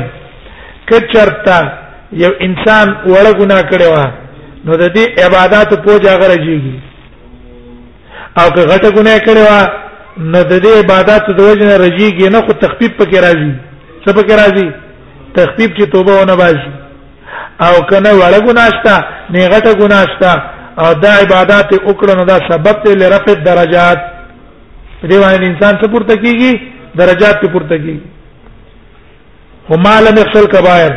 کچرتا 0.90 1.59
یو 2.23 2.33
انسان 2.47 2.87
وړه 3.11 3.33
ګناه 3.40 3.62
کړي 3.71 3.87
وا 3.92 4.05
نو 4.64 4.73
د 4.83 4.85
دې 4.97 5.05
عبادت 5.25 5.69
په 5.85 5.99
ځای 6.05 6.16
راځيږي 6.33 6.77
او 8.40 8.47
که 8.55 8.62
غټه 8.71 8.88
ګناه 8.97 9.19
کړي 9.27 9.42
وا 9.51 9.61
نو 10.33 10.40
د 10.53 10.55
دې 10.64 10.73
عبادت 10.85 11.23
د 11.37 11.40
وجنه 11.49 11.75
راځيږي 11.85 12.29
نه 12.35 12.40
خو 12.47 12.53
تخفیف 12.64 12.92
پکې 13.01 13.16
راځي 13.27 13.55
څه 14.07 14.11
پکې 14.16 14.35
راځي 14.42 14.69
تخفیف 15.38 15.71
چې 15.79 15.83
توبه 15.92 16.12
ونه 16.21 16.35
باسي 16.40 16.76
او 17.64 17.75
کنه 17.90 18.11
وړه 18.21 18.40
ګناشتا 18.49 18.97
نه 19.33 19.49
غټه 19.53 19.73
ګناشتا 19.83 20.33
او 20.83 20.92
دا 21.03 21.12
عبادت 21.21 21.69
وکړه 21.88 22.14
نو 22.16 22.25
دا 22.25 22.37
سبب 22.51 22.75
ته 22.85 22.95
لرفع 22.95 23.33
درجات 23.49 23.99
دې 25.11 25.16
باندې 25.23 25.45
انسان 25.51 25.75
څه 25.83 25.87
پورته 25.92 26.16
کیږي 26.16 26.53
درجات 27.01 27.37
ته 27.42 27.49
پورته 27.53 27.77
کیږي 27.85 28.01
هما 29.71 30.01
لم 30.01 30.19
يخل 30.19 30.47
کبائر 30.47 30.92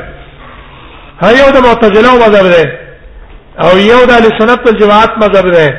هر 1.23 1.33
یو 1.41 1.49
د 1.55 1.59
معتزله 1.67 2.11
مذهب 2.25 2.45
ده 2.51 2.71
او 3.63 3.77
یو 3.77 4.01
د 4.07 4.11
اهل 4.11 4.27
سنت 4.39 4.59
والجماعت 4.65 5.17
مذهب 5.23 5.45
ده 5.55 5.73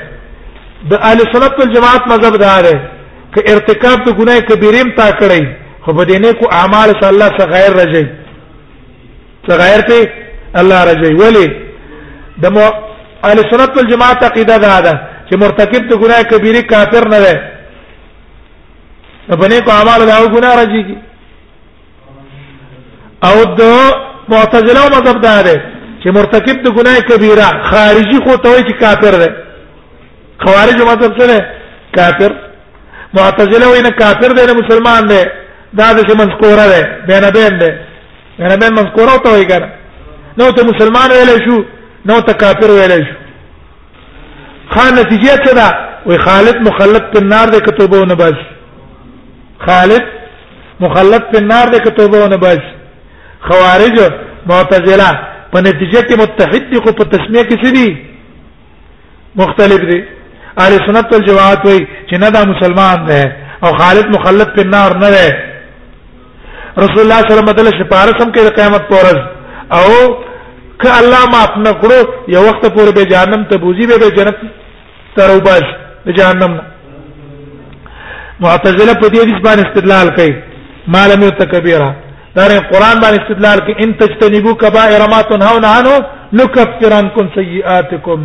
د 0.90 0.94
اهل 1.02 1.18
سنت 1.32 1.52
والجماعت 1.58 2.08
مذهب 2.12 2.36
ده 2.36 2.60
ده 2.62 2.80
ک 3.34 3.38
ارتکاب 3.52 3.98
د 4.04 4.10
ګناه 4.18 4.40
کبیره 4.40 4.82
م 4.84 4.90
تا 4.96 5.10
کړی 5.20 5.44
خو 5.84 5.92
بدینه 5.92 6.32
کو 6.32 6.46
اعمال 6.60 6.88
صلی 7.00 7.08
الله 7.14 7.28
څخه 7.38 7.52
غیر 7.54 7.70
رجی 7.80 8.04
څخه 9.46 9.58
غیر 9.62 9.80
ته 9.90 10.29
الله 10.56 10.84
رجی 10.84 11.12
ولی 11.22 11.46
د 12.42 12.46
مو 12.54 12.64
اهل 13.24 13.38
سنت 13.50 13.70
والجماعت 13.76 14.22
عقیده 14.24 14.56
دا 14.58 14.80
ده 14.80 14.92
چې 15.30 15.36
مرتکب 15.36 15.82
د 15.88 15.94
ګناه 16.02 16.22
کبیره 16.30 16.62
کافر 16.62 17.08
نه 17.08 17.18
ده 17.20 17.34
په 19.28 19.48
نه 19.48 19.60
کو 19.60 19.70
اعمال 19.70 20.06
دا 20.06 20.26
ګناه 20.28 20.54
راځي 20.56 20.82
کی 20.88 20.96
او 23.26 23.44
د 23.44 23.62
معتزله 24.28 24.82
مذهب 24.96 25.20
دا 25.20 25.42
ده 25.42 25.54
چې 26.02 26.08
مرتکب 26.18 26.56
د 26.62 26.68
ګناه 26.78 27.00
کبیره 27.00 27.46
خارجي 27.70 28.18
خو 28.26 28.36
ته 28.36 28.48
وایي 28.50 28.64
چې 28.64 28.80
کافر 28.82 29.14
ده 29.22 29.30
خوارج 30.46 30.82
مذهب 30.82 31.10
څه 31.18 31.26
ده 31.30 31.46
کافر 31.96 32.32
معتزله 33.14 33.68
وایي 33.68 33.82
نه 33.82 33.90
کافر 33.90 34.32
ده 34.32 34.46
نه 34.46 34.52
مسلمان 34.52 35.02
ده 35.08 35.32
دا 35.74 35.92
د 35.92 36.10
مذکوره 36.20 36.66
ده 36.72 36.80
بینه 37.08 37.30
بین 37.30 37.58
ده 37.58 37.78
بینه 38.38 38.56
بین 38.56 38.72
مذکوره 38.72 39.16
ته 39.24 39.30
وایي 39.30 39.44
کنه 39.44 39.68
نو 40.38 40.50
ته 40.56 40.64
مسلمان 40.66 41.10
ویلې 41.10 41.44
شو 41.44 41.56
نو 42.10 42.20
ته 42.26 42.32
کافر 42.42 42.70
ویلې 42.70 43.04
شو 43.06 43.16
خان 44.74 44.92
نتیجه 44.98 45.34
څه 45.44 45.54
ده 45.56 45.68
وی 46.10 46.18
خالد 46.26 46.56
مخلد 46.68 47.04
په 47.14 47.20
نار 47.32 47.48
د 47.54 47.58
کتابونه 47.68 48.14
بس 48.20 48.38
خالد 49.66 50.04
مخلد 50.84 51.24
په 51.32 51.40
نار 51.50 51.68
د 51.74 51.82
کتابونه 51.86 52.36
بس 52.44 52.60
خوارج 53.48 53.96
معتزله 54.46 55.18
په 55.52 55.60
نتیجه 55.60 56.00
کې 56.02 56.16
متحد 56.22 56.70
دي 56.70 56.80
خو 56.86 56.92
په 57.02 57.04
تسمیه 57.14 57.42
کې 57.42 57.64
څه 57.64 57.72
دي 57.72 57.96
مختلف 59.42 59.80
دي 59.90 60.00
اهل 60.60 60.72
سنت 60.86 61.12
والجماعت 61.14 61.64
وای 61.66 61.78
چې 62.10 62.14
نه 62.22 62.28
دا 62.36 62.44
مسلمان 62.52 63.04
ده 63.06 63.36
او 63.64 63.78
خالد 63.82 64.16
مخلد 64.16 64.48
په 64.56 64.64
نار 64.78 64.94
نه 65.02 65.10
ده 65.10 65.50
رسول 66.78 67.02
الله 67.04 67.20
صلی 67.22 67.32
الله 67.32 67.42
علیه 67.42 67.52
وسلم 67.52 67.60
دله 67.60 67.70
سپارسم 67.80 68.32
کې 68.34 68.54
قیامت 68.60 68.88
پورز 68.94 69.20
او 69.78 69.88
ک 70.82 70.84
الله 71.00 71.22
معاف 71.34 71.52
نکړو 71.66 71.98
یو 72.34 72.42
وخت 72.48 72.62
پورې 72.76 72.92
به 72.98 73.04
جهنم 73.12 73.42
ته 73.50 73.56
بوزي 73.62 73.84
به 73.90 74.08
جنت 74.16 74.38
تر 75.16 75.30
وباش 75.38 75.64
به 76.04 76.12
جهنم 76.18 76.52
معتزله 78.42 78.92
په 79.00 79.06
دې 79.12 79.18
حدیث 79.24 79.38
باندې 79.46 79.62
استدلال 79.66 80.06
کوي 80.18 80.32
مالم 80.94 81.20
یتکبیره 81.28 81.88
دا 82.36 82.42
قرآن 82.72 82.96
باندې 83.02 83.16
استدلال 83.22 83.58
کوي 83.66 83.74
ان 83.84 83.90
تجتنبوا 84.00 84.54
کبائر 84.62 85.00
ما 85.12 85.20
تنهون 85.30 85.64
عنه 85.74 85.92
نكفر 86.38 86.92
عنكم 87.00 87.24
سيئاتكم 87.38 88.20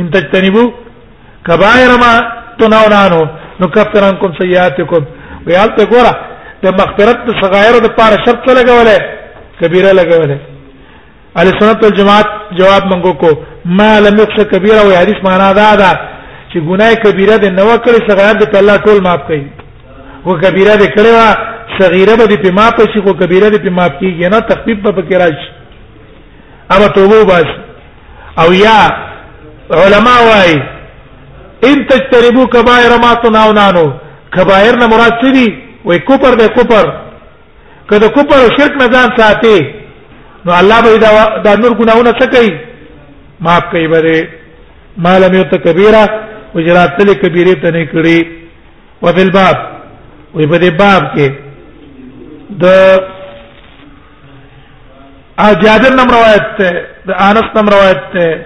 ان 0.00 0.06
تجتنبوا 0.14 0.68
کبائر 1.48 1.90
ما 2.04 2.12
تنهون 2.60 2.92
عنه 3.04 3.20
نكفر 3.62 4.02
عنكم 4.10 4.30
سيئاتكم 4.42 5.02
ویالته 5.46 5.84
ګوره 5.92 6.12
د 6.64 6.66
مغفرت 6.80 7.18
صغائر 7.42 7.74
د 7.84 7.86
پاره 7.98 8.18
شرط 8.26 8.42
لګولې 8.58 8.98
کبیره 9.60 9.92
لګولې 9.92 10.38
علی 11.36 11.50
سنت 11.60 11.84
والجماعت 11.84 12.26
جواب 12.58 12.86
منګو 12.92 13.12
کو 13.20 13.30
ما 13.78 14.00
لم 14.00 14.20
يخش 14.20 14.40
کبیره 14.52 14.78
او 14.80 14.94
حدیث 15.00 15.20
معنا 15.24 15.52
دا 15.52 15.74
ده 15.80 15.90
چې 16.52 16.58
ګناه 16.68 16.94
کبیره 17.04 17.36
د 17.36 17.46
نو 17.58 17.70
کړی 17.86 18.08
صغیره 18.08 18.32
د 18.40 18.56
الله 18.56 18.76
ټول 18.86 19.02
معاف 19.06 19.20
کړي 19.28 19.46
او 20.26 20.36
کبیره 20.44 20.74
د 20.76 20.84
کړی 20.96 21.10
وا 21.12 21.30
صغیره 21.80 22.16
به 22.20 22.36
په 22.46 22.50
معاف 22.60 22.80
شي 22.92 22.98
او 23.06 23.12
کبیره 23.22 23.48
د 23.54 23.62
په 23.66 23.70
معاف 23.70 23.92
کیږي 24.00 24.30
نه 24.34 24.40
تخفیف 24.52 24.78
به 24.84 24.92
پکې 24.92 25.14
راشي 25.14 25.48
اما 26.74 26.86
توبه 26.88 27.24
بس 27.24 27.48
او 28.42 28.52
یا 28.52 28.78
علما 29.80 30.14
وايي 30.28 30.58
ان 31.68 31.86
تجتربوا 31.90 32.46
كبائر 32.46 32.98
ما 33.06 33.14
تنهون 33.14 33.58
عنه 33.58 33.92
کبائر 34.36 34.76
نه 34.76 34.86
مراد 34.86 35.18
څه 35.22 35.32
دي 35.38 35.48
وای 35.84 35.98
کوپر 35.98 36.34
ده 36.40 36.48
کوپر 36.48 36.86
کله 37.90 38.08
کوپر 38.14 38.38
او 38.42 38.48
شرک 38.56 38.72
نه 38.82 38.86
ځان 38.94 39.08
ساتي 39.18 39.56
نو 40.46 40.50
الله 40.60 40.78
به 40.84 40.92
دا 41.04 41.10
د 41.46 41.62
نور 41.62 41.72
ګناونه 41.80 42.12
څه 42.20 42.26
کوي 42.34 42.52
معاف 43.44 43.64
کوي 43.72 43.86
بره 43.94 44.18
مال 45.04 45.22
مې 45.32 45.44
ته 45.52 45.56
کبیره 45.64 46.04
وجرات 46.54 46.90
تل 46.98 47.08
کبیره 47.24 47.54
ته 47.64 47.70
نه 47.76 47.84
کړی 47.92 48.18
او 49.04 49.12
بل 49.16 49.30
باب 49.38 49.56
وې 50.36 50.46
په 50.50 50.56
دې 50.62 50.70
باب 50.82 51.02
کې 51.14 51.28
د 52.62 52.64
اجادر 55.48 55.92
نم 55.98 56.08
روایت 56.16 56.46
ته 56.58 56.68
د 57.08 57.20
انس 57.28 57.48
نم 57.58 57.68
روایت 57.74 58.02
ته 58.12 58.44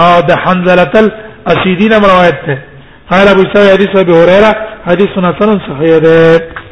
او 0.00 0.22
د 0.30 0.40
حنزلتل 0.44 1.06
اسیدی 1.52 1.88
نم 1.94 2.04
روایت 2.12 2.38
ته 2.46 2.56
قال 3.10 3.28
ابو 3.34 3.44
سعيد 3.52 3.68
حديث 3.74 4.00
ابي 4.04 4.12
هريره 4.20 4.50
حديث 4.88 5.08
حسن 5.26 5.60
صحيح 5.68 5.98
ده 6.06 6.67